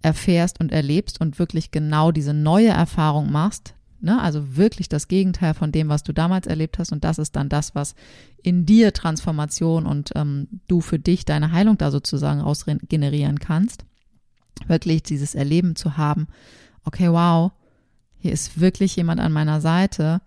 erfährst 0.02 0.60
und 0.60 0.72
erlebst 0.72 1.22
und 1.22 1.39
wirklich 1.39 1.72
genau 1.72 2.12
diese 2.12 2.34
neue 2.34 2.69
Erfahrung 2.69 3.32
machst. 3.32 3.76
Ne? 4.04 4.22
Also 4.22 4.58
wirklich 4.58 4.89
das 4.89 5.08
Gegenteil 5.08 5.54
von 5.54 5.72
dem, 5.72 5.88
was 5.88 6.04
du 6.04 6.12
damals 6.12 6.46
erlebt 6.46 6.78
hast. 6.78 6.92
Und 6.92 7.06
das 7.06 7.18
ist 7.18 7.38
dann 7.38 7.48
das, 7.48 7.74
was 7.74 7.96
in 8.42 8.66
dir 8.66 8.92
Transformation 8.92 9.86
und 9.86 10.12
ähm, 10.16 10.48
du 10.68 10.82
für 10.82 11.00
dich 11.00 11.24
deine 11.24 11.54
Heilung 11.54 11.78
da 11.78 11.89
sozusagen 11.89 12.42
ausgenerieren 12.42 13.39
kannst. 13.39 13.86
Wirklich 14.68 15.04
dieses 15.04 15.36
Erleben 15.36 15.78
zu 15.78 15.96
haben, 15.96 16.28
okay, 16.84 17.10
wow, 17.10 17.54
hier 18.20 18.34
ist 18.34 18.60
wirklich 18.60 18.96
jemand 18.98 19.22
an 19.22 19.32
meiner 19.32 19.62
Seite, 19.62 20.22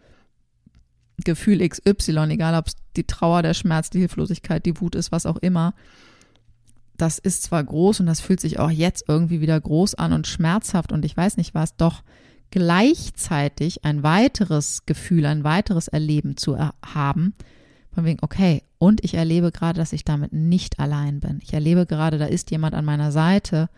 Gefühl 1.25 1.67
XY, 1.67 2.31
egal 2.31 2.55
ob 2.55 2.69
es 2.69 2.77
die 2.97 3.07
Trauer, 3.07 3.43
der 3.43 3.55
Schmerz, 3.55 3.91
die 3.91 4.01
Hilflosigkeit, 4.01 4.65
die 4.65 4.81
Wut 4.81 4.95
ist, 4.95 5.12
was 5.12 5.27
auch 5.27 5.37
immer, 5.37 5.75
das 6.97 7.19
ist 7.19 7.43
zwar 7.43 7.62
groß 7.62 8.01
und 8.01 8.07
das 8.07 8.21
fühlt 8.21 8.41
sich 8.41 8.59
auch 8.59 8.71
jetzt 8.71 9.05
irgendwie 9.07 9.43
wieder 9.43 9.61
groß 9.61 9.97
an 9.97 10.15
und 10.15 10.27
schmerzhaft 10.27 10.93
und 10.93 11.05
ich 11.05 11.15
weiß 11.15 11.37
nicht 11.37 11.55
was, 11.55 11.77
doch 11.77 12.03
gleichzeitig 12.57 13.85
ein 13.85 14.03
weiteres 14.03 14.87
Gefühl, 14.87 15.27
ein 15.27 15.45
weiteres 15.45 15.88
Erleben 15.88 16.38
zu 16.38 16.57
haben, 16.59 17.35
von 17.92 18.07
wegen, 18.07 18.21
okay, 18.23 18.62
und 18.79 19.05
ich 19.05 19.12
erlebe 19.12 19.53
gerade, 19.53 19.79
dass 19.79 19.92
ich 19.92 20.05
damit 20.05 20.33
nicht 20.33 20.79
allein 20.79 21.21
bin. 21.21 21.38
Ich 21.42 21.53
erlebe 21.53 21.85
gerade, 21.85 22.16
da 22.16 22.25
ist 22.25 22.51
jemand 22.51 22.75
an 22.75 22.87
meiner 22.87 23.12
Seite, 23.12 23.69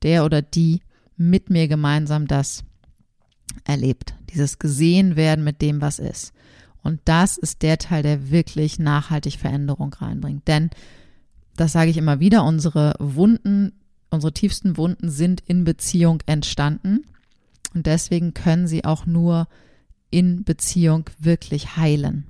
der 0.00 0.24
oder 0.24 0.40
die 0.40 0.80
mit 1.18 1.50
mir 1.50 1.68
gemeinsam 1.68 2.26
das 2.26 2.64
erlebt. 3.64 4.14
Dieses 4.30 4.58
gesehen 4.58 5.14
werden 5.14 5.44
mit 5.44 5.60
dem, 5.60 5.82
was 5.82 5.98
ist. 5.98 6.32
Und 6.82 7.00
das 7.04 7.36
ist 7.36 7.60
der 7.60 7.76
Teil, 7.76 8.02
der 8.02 8.30
wirklich 8.30 8.78
nachhaltig 8.78 9.36
Veränderung 9.36 9.92
reinbringt. 9.92 10.48
Denn, 10.48 10.70
das 11.56 11.72
sage 11.72 11.90
ich 11.90 11.98
immer 11.98 12.18
wieder, 12.18 12.44
unsere 12.44 12.94
Wunden, 12.98 13.72
unsere 14.08 14.32
tiefsten 14.32 14.78
Wunden 14.78 15.10
sind 15.10 15.42
in 15.46 15.64
Beziehung 15.64 16.22
entstanden. 16.24 17.04
Und 17.74 17.86
deswegen 17.86 18.34
können 18.34 18.66
sie 18.66 18.84
auch 18.84 19.06
nur 19.06 19.48
in 20.10 20.44
Beziehung 20.44 21.04
wirklich 21.18 21.76
heilen. 21.76 22.26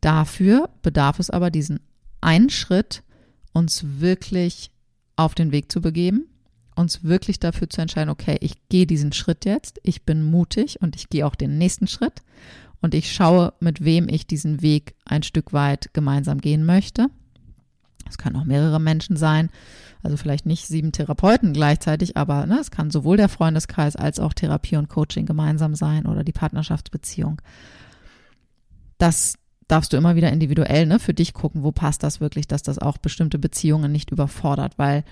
Dafür 0.00 0.70
bedarf 0.82 1.18
es 1.18 1.30
aber 1.30 1.50
diesen 1.50 1.80
einen 2.20 2.50
Schritt, 2.50 3.02
uns 3.52 3.84
wirklich 3.98 4.70
auf 5.16 5.34
den 5.34 5.52
Weg 5.52 5.72
zu 5.72 5.80
begeben, 5.80 6.26
uns 6.76 7.04
wirklich 7.04 7.38
dafür 7.40 7.68
zu 7.68 7.80
entscheiden, 7.80 8.10
okay, 8.10 8.36
ich 8.40 8.68
gehe 8.68 8.86
diesen 8.86 9.12
Schritt 9.12 9.44
jetzt, 9.44 9.80
ich 9.82 10.04
bin 10.04 10.22
mutig 10.22 10.80
und 10.80 10.96
ich 10.96 11.08
gehe 11.08 11.26
auch 11.26 11.34
den 11.34 11.58
nächsten 11.58 11.86
Schritt 11.86 12.22
und 12.80 12.94
ich 12.94 13.12
schaue, 13.12 13.52
mit 13.60 13.84
wem 13.84 14.08
ich 14.08 14.26
diesen 14.26 14.62
Weg 14.62 14.94
ein 15.04 15.22
Stück 15.22 15.52
weit 15.52 15.92
gemeinsam 15.92 16.40
gehen 16.40 16.64
möchte. 16.64 17.08
Es 18.10 18.18
können 18.18 18.36
auch 18.36 18.44
mehrere 18.44 18.80
Menschen 18.80 19.16
sein, 19.16 19.48
also 20.02 20.16
vielleicht 20.16 20.46
nicht 20.46 20.66
sieben 20.66 20.92
Therapeuten 20.92 21.52
gleichzeitig, 21.52 22.16
aber 22.16 22.46
ne, 22.46 22.58
es 22.60 22.70
kann 22.70 22.90
sowohl 22.90 23.16
der 23.16 23.28
Freundeskreis 23.28 23.96
als 23.96 24.18
auch 24.18 24.34
Therapie 24.34 24.76
und 24.76 24.88
Coaching 24.88 25.26
gemeinsam 25.26 25.74
sein 25.74 26.06
oder 26.06 26.24
die 26.24 26.32
Partnerschaftsbeziehung. 26.32 27.40
Das 28.98 29.34
darfst 29.68 29.92
du 29.92 29.96
immer 29.96 30.16
wieder 30.16 30.32
individuell 30.32 30.86
ne, 30.86 30.98
für 30.98 31.14
dich 31.14 31.32
gucken, 31.32 31.62
wo 31.62 31.72
passt 31.72 32.02
das 32.02 32.20
wirklich, 32.20 32.46
dass 32.48 32.62
das 32.62 32.78
auch 32.78 32.98
bestimmte 32.98 33.38
Beziehungen 33.38 33.92
nicht 33.92 34.10
überfordert, 34.10 34.78
weil 34.78 35.04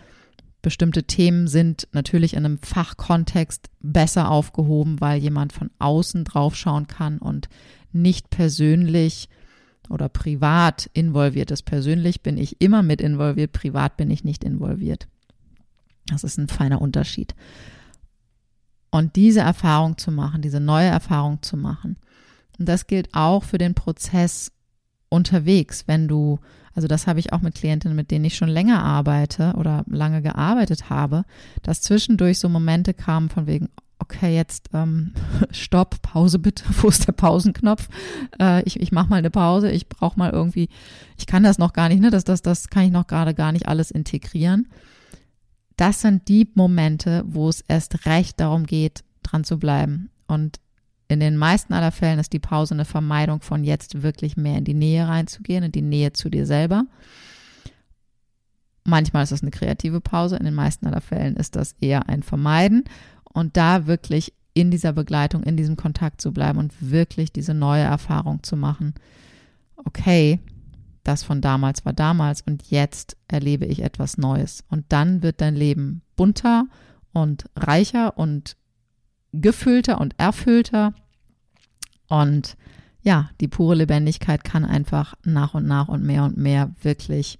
bestimmte 0.62 1.04
Themen 1.04 1.46
sind 1.46 1.86
natürlich 1.92 2.34
in 2.34 2.44
einem 2.44 2.58
Fachkontext 2.58 3.70
besser 3.80 4.30
aufgehoben, 4.30 5.00
weil 5.00 5.20
jemand 5.20 5.52
von 5.52 5.70
außen 5.78 6.24
draufschauen 6.24 6.88
kann 6.88 7.18
und 7.18 7.48
nicht 7.92 8.30
persönlich 8.30 9.28
oder 9.88 10.08
privat 10.08 10.90
involviert 10.92 11.50
ist. 11.50 11.62
Persönlich 11.62 12.22
bin 12.22 12.36
ich 12.36 12.60
immer 12.60 12.82
mit 12.82 13.00
involviert, 13.00 13.52
privat 13.52 13.96
bin 13.96 14.10
ich 14.10 14.24
nicht 14.24 14.44
involviert. 14.44 15.08
Das 16.06 16.24
ist 16.24 16.38
ein 16.38 16.48
feiner 16.48 16.80
Unterschied. 16.80 17.34
Und 18.90 19.16
diese 19.16 19.40
Erfahrung 19.40 19.98
zu 19.98 20.10
machen, 20.10 20.42
diese 20.42 20.60
neue 20.60 20.88
Erfahrung 20.88 21.42
zu 21.42 21.56
machen, 21.56 21.96
und 22.58 22.68
das 22.68 22.86
gilt 22.86 23.10
auch 23.12 23.44
für 23.44 23.58
den 23.58 23.74
Prozess 23.74 24.52
unterwegs, 25.08 25.84
wenn 25.86 26.08
du, 26.08 26.38
also 26.74 26.88
das 26.88 27.06
habe 27.06 27.20
ich 27.20 27.32
auch 27.32 27.40
mit 27.40 27.54
Klientinnen, 27.54 27.96
mit 27.96 28.10
denen 28.10 28.24
ich 28.24 28.36
schon 28.36 28.48
länger 28.48 28.82
arbeite 28.82 29.54
oder 29.56 29.84
lange 29.86 30.22
gearbeitet 30.22 30.90
habe, 30.90 31.24
dass 31.62 31.82
zwischendurch 31.82 32.38
so 32.38 32.48
Momente 32.48 32.94
kamen 32.94 33.28
von 33.28 33.46
wegen, 33.46 33.68
okay, 33.98 34.34
jetzt 34.34 34.70
ähm, 34.72 35.12
Stopp, 35.50 36.00
Pause 36.02 36.38
bitte, 36.38 36.64
wo 36.82 36.88
ist 36.88 37.06
der 37.06 37.12
Pausenknopf? 37.12 37.88
Äh, 38.40 38.62
ich 38.64 38.80
ich 38.80 38.92
mache 38.92 39.08
mal 39.08 39.16
eine 39.16 39.30
Pause, 39.30 39.70
ich 39.70 39.88
brauche 39.88 40.18
mal 40.18 40.30
irgendwie, 40.30 40.68
ich 41.16 41.26
kann 41.26 41.42
das 41.42 41.58
noch 41.58 41.72
gar 41.72 41.88
nicht, 41.88 42.00
ne? 42.00 42.10
Das, 42.10 42.24
das, 42.24 42.42
das 42.42 42.68
kann 42.68 42.84
ich 42.84 42.92
noch 42.92 43.06
gerade 43.06 43.34
gar 43.34 43.52
nicht 43.52 43.68
alles 43.68 43.90
integrieren. 43.90 44.68
Das 45.76 46.00
sind 46.00 46.28
die 46.28 46.50
Momente, 46.54 47.22
wo 47.26 47.48
es 47.48 47.60
erst 47.60 48.06
recht 48.06 48.40
darum 48.40 48.66
geht, 48.66 49.04
dran 49.22 49.44
zu 49.44 49.58
bleiben. 49.58 50.10
Und 50.26 50.58
in 51.06 51.20
den 51.20 51.36
meisten 51.36 51.72
aller 51.72 51.92
Fällen 51.92 52.18
ist 52.18 52.32
die 52.32 52.40
Pause 52.40 52.74
eine 52.74 52.84
Vermeidung 52.84 53.40
von 53.40 53.64
jetzt 53.64 54.02
wirklich 54.02 54.36
mehr 54.36 54.58
in 54.58 54.64
die 54.64 54.74
Nähe 54.74 55.06
reinzugehen, 55.06 55.64
in 55.64 55.72
die 55.72 55.82
Nähe 55.82 56.12
zu 56.12 56.28
dir 56.30 56.46
selber. 56.46 56.84
Manchmal 58.84 59.22
ist 59.22 59.32
es 59.32 59.42
eine 59.42 59.50
kreative 59.50 60.00
Pause, 60.00 60.36
in 60.36 60.44
den 60.44 60.54
meisten 60.54 60.86
aller 60.86 61.00
Fällen 61.00 61.36
ist 61.36 61.56
das 61.56 61.76
eher 61.80 62.08
ein 62.08 62.22
Vermeiden 62.22 62.84
und 63.32 63.56
da 63.56 63.86
wirklich 63.86 64.32
in 64.54 64.70
dieser 64.70 64.92
Begleitung, 64.92 65.42
in 65.44 65.56
diesem 65.56 65.76
Kontakt 65.76 66.20
zu 66.20 66.32
bleiben 66.32 66.58
und 66.58 66.74
wirklich 66.80 67.32
diese 67.32 67.54
neue 67.54 67.82
Erfahrung 67.82 68.42
zu 68.42 68.56
machen. 68.56 68.94
Okay, 69.76 70.40
das 71.04 71.22
von 71.22 71.40
damals 71.40 71.84
war 71.84 71.92
damals 71.92 72.42
und 72.42 72.70
jetzt 72.70 73.16
erlebe 73.28 73.66
ich 73.66 73.82
etwas 73.82 74.18
Neues. 74.18 74.64
Und 74.68 74.86
dann 74.88 75.22
wird 75.22 75.40
dein 75.40 75.54
Leben 75.54 76.02
bunter 76.16 76.66
und 77.12 77.48
reicher 77.56 78.18
und 78.18 78.56
gefüllter 79.32 80.00
und 80.00 80.14
erfüllter. 80.18 80.92
Und 82.08 82.56
ja, 83.02 83.30
die 83.40 83.48
pure 83.48 83.76
Lebendigkeit 83.76 84.44
kann 84.44 84.64
einfach 84.64 85.14
nach 85.24 85.54
und 85.54 85.66
nach 85.66 85.88
und 85.88 86.02
mehr 86.02 86.24
und 86.24 86.36
mehr 86.36 86.74
wirklich 86.82 87.38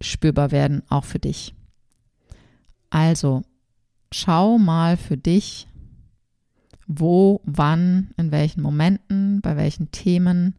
spürbar 0.00 0.50
werden, 0.50 0.82
auch 0.88 1.04
für 1.04 1.18
dich. 1.18 1.54
Also, 2.90 3.42
schau 4.14 4.58
mal 4.58 4.96
für 4.96 5.16
dich, 5.16 5.66
wo, 6.86 7.40
wann, 7.44 8.10
in 8.16 8.30
welchen 8.30 8.62
Momenten, 8.62 9.40
bei 9.40 9.56
welchen 9.56 9.90
Themen 9.90 10.54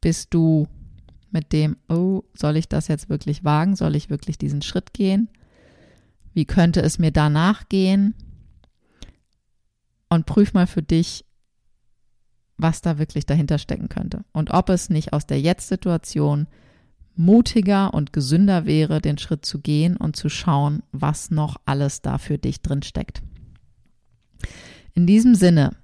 bist 0.00 0.32
du 0.32 0.68
mit 1.30 1.52
dem, 1.52 1.76
oh, 1.88 2.22
soll 2.34 2.56
ich 2.56 2.68
das 2.68 2.88
jetzt 2.88 3.08
wirklich 3.08 3.42
wagen? 3.42 3.74
Soll 3.74 3.96
ich 3.96 4.08
wirklich 4.08 4.38
diesen 4.38 4.62
Schritt 4.62 4.94
gehen? 4.94 5.28
Wie 6.32 6.44
könnte 6.44 6.80
es 6.80 6.98
mir 6.98 7.10
danach 7.10 7.68
gehen? 7.68 8.14
Und 10.08 10.26
prüf 10.26 10.54
mal 10.54 10.66
für 10.66 10.82
dich, 10.82 11.24
was 12.56 12.82
da 12.82 12.98
wirklich 12.98 13.26
dahinter 13.26 13.58
stecken 13.58 13.88
könnte 13.88 14.24
und 14.32 14.52
ob 14.52 14.68
es 14.68 14.88
nicht 14.88 15.12
aus 15.12 15.26
der 15.26 15.40
Jetzt-Situation 15.40 16.46
mutiger 17.16 17.94
und 17.94 18.12
gesünder 18.12 18.66
wäre, 18.66 19.00
den 19.00 19.18
Schritt 19.18 19.44
zu 19.44 19.60
gehen 19.60 19.96
und 19.96 20.16
zu 20.16 20.28
schauen, 20.28 20.82
was 20.92 21.30
noch 21.30 21.56
alles 21.64 22.02
da 22.02 22.18
für 22.18 22.38
dich 22.38 22.60
drin 22.60 22.82
steckt. 22.82 23.22
In 24.94 25.06
diesem 25.06 25.34
Sinne, 25.34 25.76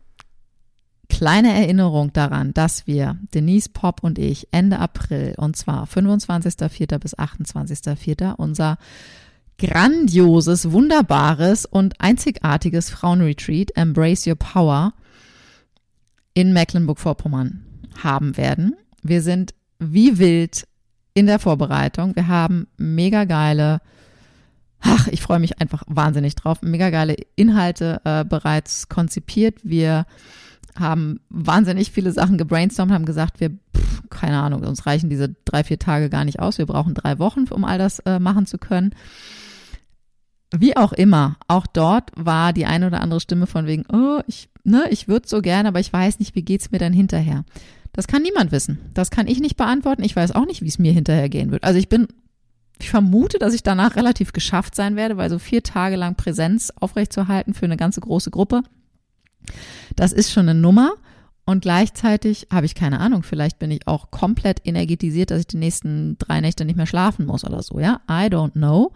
kleine 1.08 1.52
Erinnerung 1.52 2.12
daran, 2.12 2.54
dass 2.54 2.86
wir, 2.86 3.18
Denise 3.34 3.68
Pop 3.68 4.02
und 4.02 4.18
ich, 4.18 4.48
Ende 4.50 4.78
April, 4.78 5.34
und 5.36 5.56
zwar 5.56 5.84
25.04. 5.84 6.98
bis 6.98 7.16
28.04. 7.16 8.34
unser 8.36 8.78
grandioses, 9.58 10.72
wunderbares 10.72 11.66
und 11.66 12.00
einzigartiges 12.00 12.90
Frauenretreat 12.90 13.76
Embrace 13.76 14.26
Your 14.26 14.36
Power 14.36 14.94
in 16.34 16.52
Mecklenburg-Vorpommern 16.52 17.64
haben 18.02 18.36
werden. 18.36 18.74
Wir 19.02 19.22
sind 19.22 19.54
wie 19.78 20.18
wild 20.18 20.66
in 21.14 21.26
der 21.26 21.38
Vorbereitung. 21.38 22.16
Wir 22.16 22.28
haben 22.28 22.66
mega 22.76 23.24
geile, 23.24 23.80
ach, 24.80 25.08
ich 25.08 25.20
freue 25.22 25.40
mich 25.40 25.60
einfach 25.60 25.82
wahnsinnig 25.86 26.34
drauf, 26.34 26.62
mega 26.62 26.90
geile 26.90 27.16
Inhalte 27.36 28.00
äh, 28.04 28.24
bereits 28.24 28.88
konzipiert. 28.88 29.60
Wir 29.62 30.06
haben 30.78 31.20
wahnsinnig 31.28 31.90
viele 31.92 32.12
Sachen 32.12 32.38
gebrainstormt, 32.38 32.92
haben 32.92 33.04
gesagt, 33.04 33.40
wir, 33.40 33.50
pff, 33.50 34.02
keine 34.10 34.40
Ahnung, 34.40 34.62
uns 34.64 34.86
reichen 34.86 35.10
diese 35.10 35.34
drei, 35.44 35.64
vier 35.64 35.78
Tage 35.78 36.08
gar 36.08 36.24
nicht 36.24 36.40
aus. 36.40 36.58
Wir 36.58 36.66
brauchen 36.66 36.94
drei 36.94 37.18
Wochen, 37.18 37.44
um 37.50 37.64
all 37.64 37.78
das 37.78 37.98
äh, 38.00 38.18
machen 38.18 38.46
zu 38.46 38.58
können. 38.58 38.94
Wie 40.54 40.76
auch 40.76 40.92
immer, 40.92 41.36
auch 41.48 41.66
dort 41.66 42.10
war 42.14 42.52
die 42.52 42.66
eine 42.66 42.86
oder 42.86 43.00
andere 43.00 43.20
Stimme 43.20 43.46
von 43.46 43.66
wegen, 43.66 43.84
oh, 43.90 44.20
ich, 44.26 44.50
ne, 44.64 44.84
ich 44.90 45.08
würde 45.08 45.26
so 45.26 45.40
gerne, 45.40 45.68
aber 45.68 45.80
ich 45.80 45.92
weiß 45.92 46.18
nicht, 46.18 46.34
wie 46.34 46.42
geht's 46.42 46.70
mir 46.70 46.78
dann 46.78 46.92
hinterher. 46.92 47.44
Das 47.92 48.06
kann 48.06 48.22
niemand 48.22 48.52
wissen. 48.52 48.78
Das 48.94 49.10
kann 49.10 49.26
ich 49.26 49.40
nicht 49.40 49.56
beantworten. 49.56 50.02
Ich 50.02 50.16
weiß 50.16 50.32
auch 50.32 50.46
nicht, 50.46 50.62
wie 50.62 50.68
es 50.68 50.78
mir 50.78 50.92
hinterher 50.92 51.28
gehen 51.28 51.50
wird. 51.50 51.64
Also 51.64 51.78
ich 51.78 51.88
bin, 51.88 52.08
ich 52.80 52.90
vermute, 52.90 53.38
dass 53.38 53.54
ich 53.54 53.62
danach 53.62 53.96
relativ 53.96 54.32
geschafft 54.32 54.74
sein 54.74 54.96
werde, 54.96 55.16
weil 55.16 55.30
so 55.30 55.38
vier 55.38 55.62
Tage 55.62 55.96
lang 55.96 56.14
Präsenz 56.14 56.72
aufrechtzuerhalten 56.80 57.54
für 57.54 57.66
eine 57.66 57.76
ganze 57.76 58.00
große 58.00 58.30
Gruppe, 58.30 58.62
das 59.96 60.12
ist 60.12 60.32
schon 60.32 60.48
eine 60.48 60.58
Nummer. 60.58 60.92
Und 61.44 61.62
gleichzeitig 61.62 62.46
habe 62.52 62.66
ich 62.66 62.76
keine 62.76 63.00
Ahnung, 63.00 63.24
vielleicht 63.24 63.58
bin 63.58 63.72
ich 63.72 63.88
auch 63.88 64.12
komplett 64.12 64.60
energetisiert, 64.64 65.32
dass 65.32 65.40
ich 65.40 65.46
die 65.48 65.56
nächsten 65.56 66.16
drei 66.18 66.40
Nächte 66.40 66.64
nicht 66.64 66.76
mehr 66.76 66.86
schlafen 66.86 67.26
muss 67.26 67.44
oder 67.44 67.62
so, 67.62 67.80
ja. 67.80 68.00
I 68.08 68.26
don't 68.26 68.52
know. 68.52 68.92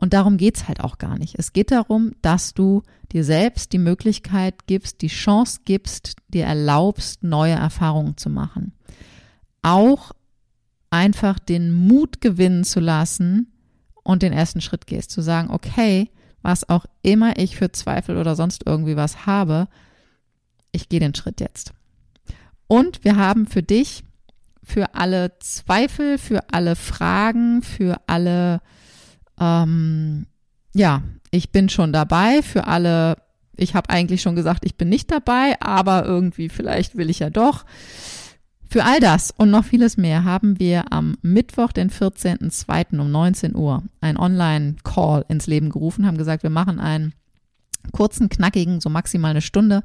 Und 0.00 0.12
darum 0.12 0.36
geht's 0.36 0.68
halt 0.68 0.78
auch 0.78 0.98
gar 0.98 1.18
nicht. 1.18 1.34
Es 1.40 1.52
geht 1.52 1.72
darum, 1.72 2.12
dass 2.22 2.54
du 2.54 2.84
dir 3.10 3.24
selbst 3.24 3.72
die 3.72 3.78
Möglichkeit 3.78 4.68
gibst, 4.68 5.02
die 5.02 5.08
Chance 5.08 5.62
gibst, 5.64 6.14
dir 6.28 6.44
erlaubst, 6.44 7.24
neue 7.24 7.54
Erfahrungen 7.54 8.16
zu 8.16 8.30
machen. 8.30 8.74
Auch 9.60 10.12
einfach 10.90 11.40
den 11.40 11.72
Mut 11.72 12.20
gewinnen 12.20 12.62
zu 12.62 12.78
lassen 12.78 13.52
und 14.04 14.22
den 14.22 14.32
ersten 14.32 14.60
Schritt 14.60 14.86
gehst, 14.86 15.10
zu 15.10 15.20
sagen, 15.20 15.50
okay, 15.50 16.10
was 16.42 16.68
auch 16.68 16.86
immer 17.02 17.36
ich 17.36 17.56
für 17.56 17.72
Zweifel 17.72 18.18
oder 18.18 18.36
sonst 18.36 18.62
irgendwie 18.66 18.94
was 18.94 19.26
habe, 19.26 19.66
ich 20.70 20.88
gehe 20.88 21.00
den 21.00 21.16
Schritt 21.16 21.40
jetzt. 21.40 21.72
Und 22.68 23.02
wir 23.02 23.16
haben 23.16 23.48
für 23.48 23.64
dich, 23.64 24.04
für 24.62 24.94
alle 24.94 25.36
Zweifel, 25.40 26.18
für 26.18 26.52
alle 26.52 26.76
Fragen, 26.76 27.62
für 27.62 28.00
alle 28.06 28.60
ähm, 29.40 30.26
ja, 30.74 31.02
ich 31.30 31.50
bin 31.50 31.68
schon 31.68 31.92
dabei 31.92 32.42
für 32.42 32.66
alle. 32.66 33.16
Ich 33.56 33.74
habe 33.74 33.90
eigentlich 33.90 34.22
schon 34.22 34.36
gesagt, 34.36 34.64
ich 34.64 34.76
bin 34.76 34.88
nicht 34.88 35.10
dabei, 35.10 35.60
aber 35.60 36.04
irgendwie 36.04 36.48
vielleicht 36.48 36.96
will 36.96 37.10
ich 37.10 37.18
ja 37.18 37.30
doch. 37.30 37.64
Für 38.70 38.84
all 38.84 39.00
das 39.00 39.32
und 39.36 39.50
noch 39.50 39.64
vieles 39.64 39.96
mehr 39.96 40.24
haben 40.24 40.58
wir 40.60 40.92
am 40.92 41.16
Mittwoch, 41.22 41.72
den 41.72 41.90
14.02. 41.90 43.00
um 43.00 43.10
19 43.10 43.56
Uhr 43.56 43.82
ein 44.02 44.18
Online-Call 44.18 45.24
ins 45.28 45.46
Leben 45.46 45.70
gerufen, 45.70 46.06
haben 46.06 46.18
gesagt, 46.18 46.42
wir 46.42 46.50
machen 46.50 46.78
ein 46.78 47.14
kurzen, 47.92 48.28
knackigen, 48.28 48.80
so 48.80 48.90
maximal 48.90 49.30
eine 49.30 49.40
Stunde 49.40 49.82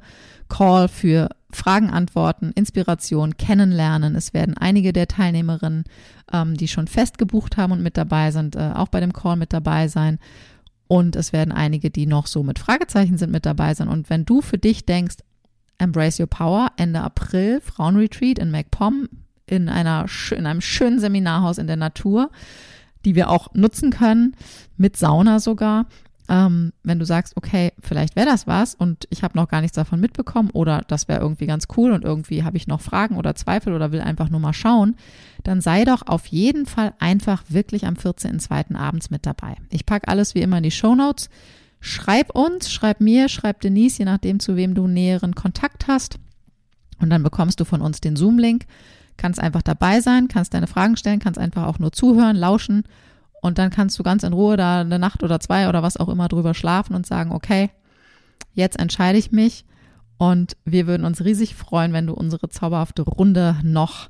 Call 0.48 0.88
für 0.88 1.30
Fragen, 1.50 1.90
Antworten, 1.90 2.52
Inspiration, 2.54 3.36
Kennenlernen. 3.36 4.14
Es 4.14 4.34
werden 4.34 4.56
einige 4.56 4.92
der 4.92 5.08
Teilnehmerinnen, 5.08 5.84
ähm, 6.32 6.56
die 6.56 6.68
schon 6.68 6.88
fest 6.88 7.18
gebucht 7.18 7.56
haben 7.56 7.72
und 7.72 7.82
mit 7.82 7.96
dabei 7.96 8.30
sind, 8.30 8.56
äh, 8.56 8.72
auch 8.74 8.88
bei 8.88 9.00
dem 9.00 9.12
Call 9.12 9.36
mit 9.36 9.52
dabei 9.52 9.88
sein. 9.88 10.18
Und 10.86 11.16
es 11.16 11.32
werden 11.32 11.52
einige, 11.52 11.90
die 11.90 12.06
noch 12.06 12.26
so 12.26 12.42
mit 12.42 12.58
Fragezeichen 12.58 13.16
sind, 13.16 13.32
mit 13.32 13.46
dabei 13.46 13.74
sein. 13.74 13.88
Und 13.88 14.10
wenn 14.10 14.24
du 14.24 14.42
für 14.42 14.58
dich 14.58 14.84
denkst, 14.84 15.16
Embrace 15.78 16.20
Your 16.20 16.26
Power, 16.26 16.70
Ende 16.76 17.00
April, 17.00 17.60
Frauenretreat 17.60 18.38
in 18.38 18.50
MacPom, 18.50 19.08
in, 19.46 19.68
einer, 19.68 20.06
in 20.30 20.46
einem 20.46 20.60
schönen 20.60 20.98
Seminarhaus 20.98 21.58
in 21.58 21.66
der 21.66 21.76
Natur, 21.76 22.30
die 23.04 23.14
wir 23.14 23.30
auch 23.30 23.52
nutzen 23.54 23.90
können, 23.90 24.36
mit 24.76 24.96
Sauna 24.96 25.40
sogar. 25.40 25.86
Ähm, 26.26 26.72
wenn 26.82 26.98
du 26.98 27.04
sagst, 27.04 27.36
okay, 27.36 27.72
vielleicht 27.80 28.16
wäre 28.16 28.26
das 28.26 28.46
was 28.46 28.74
und 28.74 29.06
ich 29.10 29.22
habe 29.22 29.36
noch 29.36 29.48
gar 29.48 29.60
nichts 29.60 29.74
davon 29.74 30.00
mitbekommen 30.00 30.48
oder 30.54 30.82
das 30.88 31.06
wäre 31.06 31.20
irgendwie 31.20 31.46
ganz 31.46 31.66
cool 31.76 31.92
und 31.92 32.02
irgendwie 32.02 32.44
habe 32.44 32.56
ich 32.56 32.66
noch 32.66 32.80
Fragen 32.80 33.16
oder 33.16 33.34
Zweifel 33.34 33.74
oder 33.74 33.92
will 33.92 34.00
einfach 34.00 34.30
nur 34.30 34.40
mal 34.40 34.54
schauen, 34.54 34.96
dann 35.42 35.60
sei 35.60 35.84
doch 35.84 36.00
auf 36.06 36.26
jeden 36.26 36.64
Fall 36.64 36.94
einfach 36.98 37.44
wirklich 37.48 37.86
am 37.86 37.94
14.02. 37.94 38.74
abends 38.74 39.10
mit 39.10 39.26
dabei. 39.26 39.56
Ich 39.68 39.84
packe 39.84 40.08
alles 40.08 40.34
wie 40.34 40.40
immer 40.40 40.56
in 40.56 40.62
die 40.62 40.70
Show 40.70 40.94
Notes. 40.94 41.28
Schreib 41.80 42.34
uns, 42.34 42.72
schreib 42.72 43.02
mir, 43.02 43.28
schreib 43.28 43.60
Denise, 43.60 43.98
je 43.98 44.06
nachdem, 44.06 44.40
zu 44.40 44.56
wem 44.56 44.74
du 44.74 44.86
näheren 44.86 45.34
Kontakt 45.34 45.88
hast. 45.88 46.18
Und 46.98 47.10
dann 47.10 47.22
bekommst 47.22 47.60
du 47.60 47.66
von 47.66 47.82
uns 47.82 48.00
den 48.00 48.16
Zoom-Link. 48.16 48.64
Kannst 49.18 49.38
einfach 49.38 49.60
dabei 49.60 50.00
sein, 50.00 50.28
kannst 50.28 50.54
deine 50.54 50.66
Fragen 50.68 50.96
stellen, 50.96 51.20
kannst 51.20 51.38
einfach 51.38 51.66
auch 51.66 51.78
nur 51.78 51.92
zuhören, 51.92 52.36
lauschen 52.36 52.84
und 53.44 53.58
dann 53.58 53.68
kannst 53.68 53.98
du 53.98 54.02
ganz 54.02 54.22
in 54.22 54.32
Ruhe 54.32 54.56
da 54.56 54.80
eine 54.80 54.98
Nacht 54.98 55.22
oder 55.22 55.38
zwei 55.38 55.68
oder 55.68 55.82
was 55.82 55.98
auch 55.98 56.08
immer 56.08 56.28
drüber 56.28 56.54
schlafen 56.54 56.94
und 56.94 57.04
sagen, 57.04 57.30
okay, 57.30 57.68
jetzt 58.54 58.78
entscheide 58.78 59.18
ich 59.18 59.32
mich. 59.32 59.66
Und 60.16 60.56
wir 60.64 60.86
würden 60.86 61.04
uns 61.04 61.22
riesig 61.22 61.54
freuen, 61.54 61.92
wenn 61.92 62.06
du 62.06 62.14
unsere 62.14 62.48
zauberhafte 62.48 63.02
Runde 63.02 63.56
noch 63.62 64.08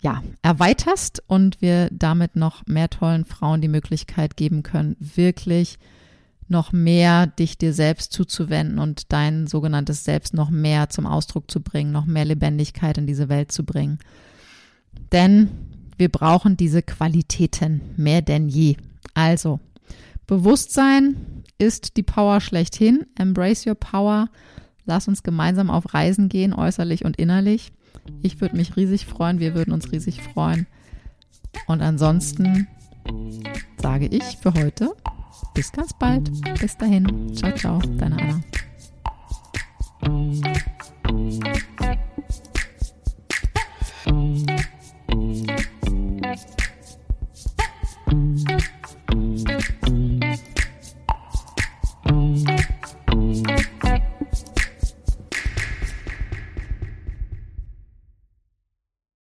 ja, 0.00 0.24
erweiterst 0.42 1.22
und 1.28 1.62
wir 1.62 1.88
damit 1.92 2.34
noch 2.34 2.66
mehr 2.66 2.90
tollen 2.90 3.24
Frauen 3.24 3.60
die 3.60 3.68
Möglichkeit 3.68 4.36
geben 4.36 4.64
können, 4.64 4.96
wirklich 4.98 5.78
noch 6.48 6.72
mehr 6.72 7.28
dich 7.28 7.56
dir 7.56 7.72
selbst 7.72 8.12
zuzuwenden 8.12 8.80
und 8.80 9.12
dein 9.12 9.46
sogenanntes 9.46 10.02
Selbst 10.02 10.34
noch 10.34 10.50
mehr 10.50 10.88
zum 10.90 11.06
Ausdruck 11.06 11.48
zu 11.48 11.62
bringen, 11.62 11.92
noch 11.92 12.06
mehr 12.06 12.24
Lebendigkeit 12.24 12.98
in 12.98 13.06
diese 13.06 13.28
Welt 13.28 13.52
zu 13.52 13.64
bringen. 13.64 14.00
Denn 15.12 15.73
wir 15.96 16.08
brauchen 16.08 16.56
diese 16.56 16.82
Qualitäten 16.82 17.80
mehr 17.96 18.22
denn 18.22 18.48
je. 18.48 18.76
Also, 19.14 19.60
Bewusstsein 20.26 21.16
ist 21.58 21.96
die 21.96 22.02
Power 22.02 22.40
schlechthin. 22.40 23.06
Embrace 23.16 23.66
your 23.66 23.74
power. 23.74 24.28
Lass 24.86 25.08
uns 25.08 25.22
gemeinsam 25.22 25.70
auf 25.70 25.94
Reisen 25.94 26.28
gehen, 26.28 26.52
äußerlich 26.52 27.04
und 27.04 27.16
innerlich. 27.16 27.72
Ich 28.22 28.40
würde 28.40 28.56
mich 28.56 28.76
riesig 28.76 29.06
freuen, 29.06 29.38
wir 29.38 29.54
würden 29.54 29.72
uns 29.72 29.92
riesig 29.92 30.22
freuen. 30.22 30.66
Und 31.66 31.80
ansonsten 31.80 32.66
sage 33.80 34.06
ich 34.06 34.24
für 34.38 34.52
heute 34.54 34.94
bis 35.54 35.72
ganz 35.72 35.92
bald. 35.98 36.30
Bis 36.60 36.76
dahin. 36.76 37.34
Ciao, 37.34 37.52
ciao. 37.54 37.78
Deine 37.98 38.16
Anna. 38.16 38.40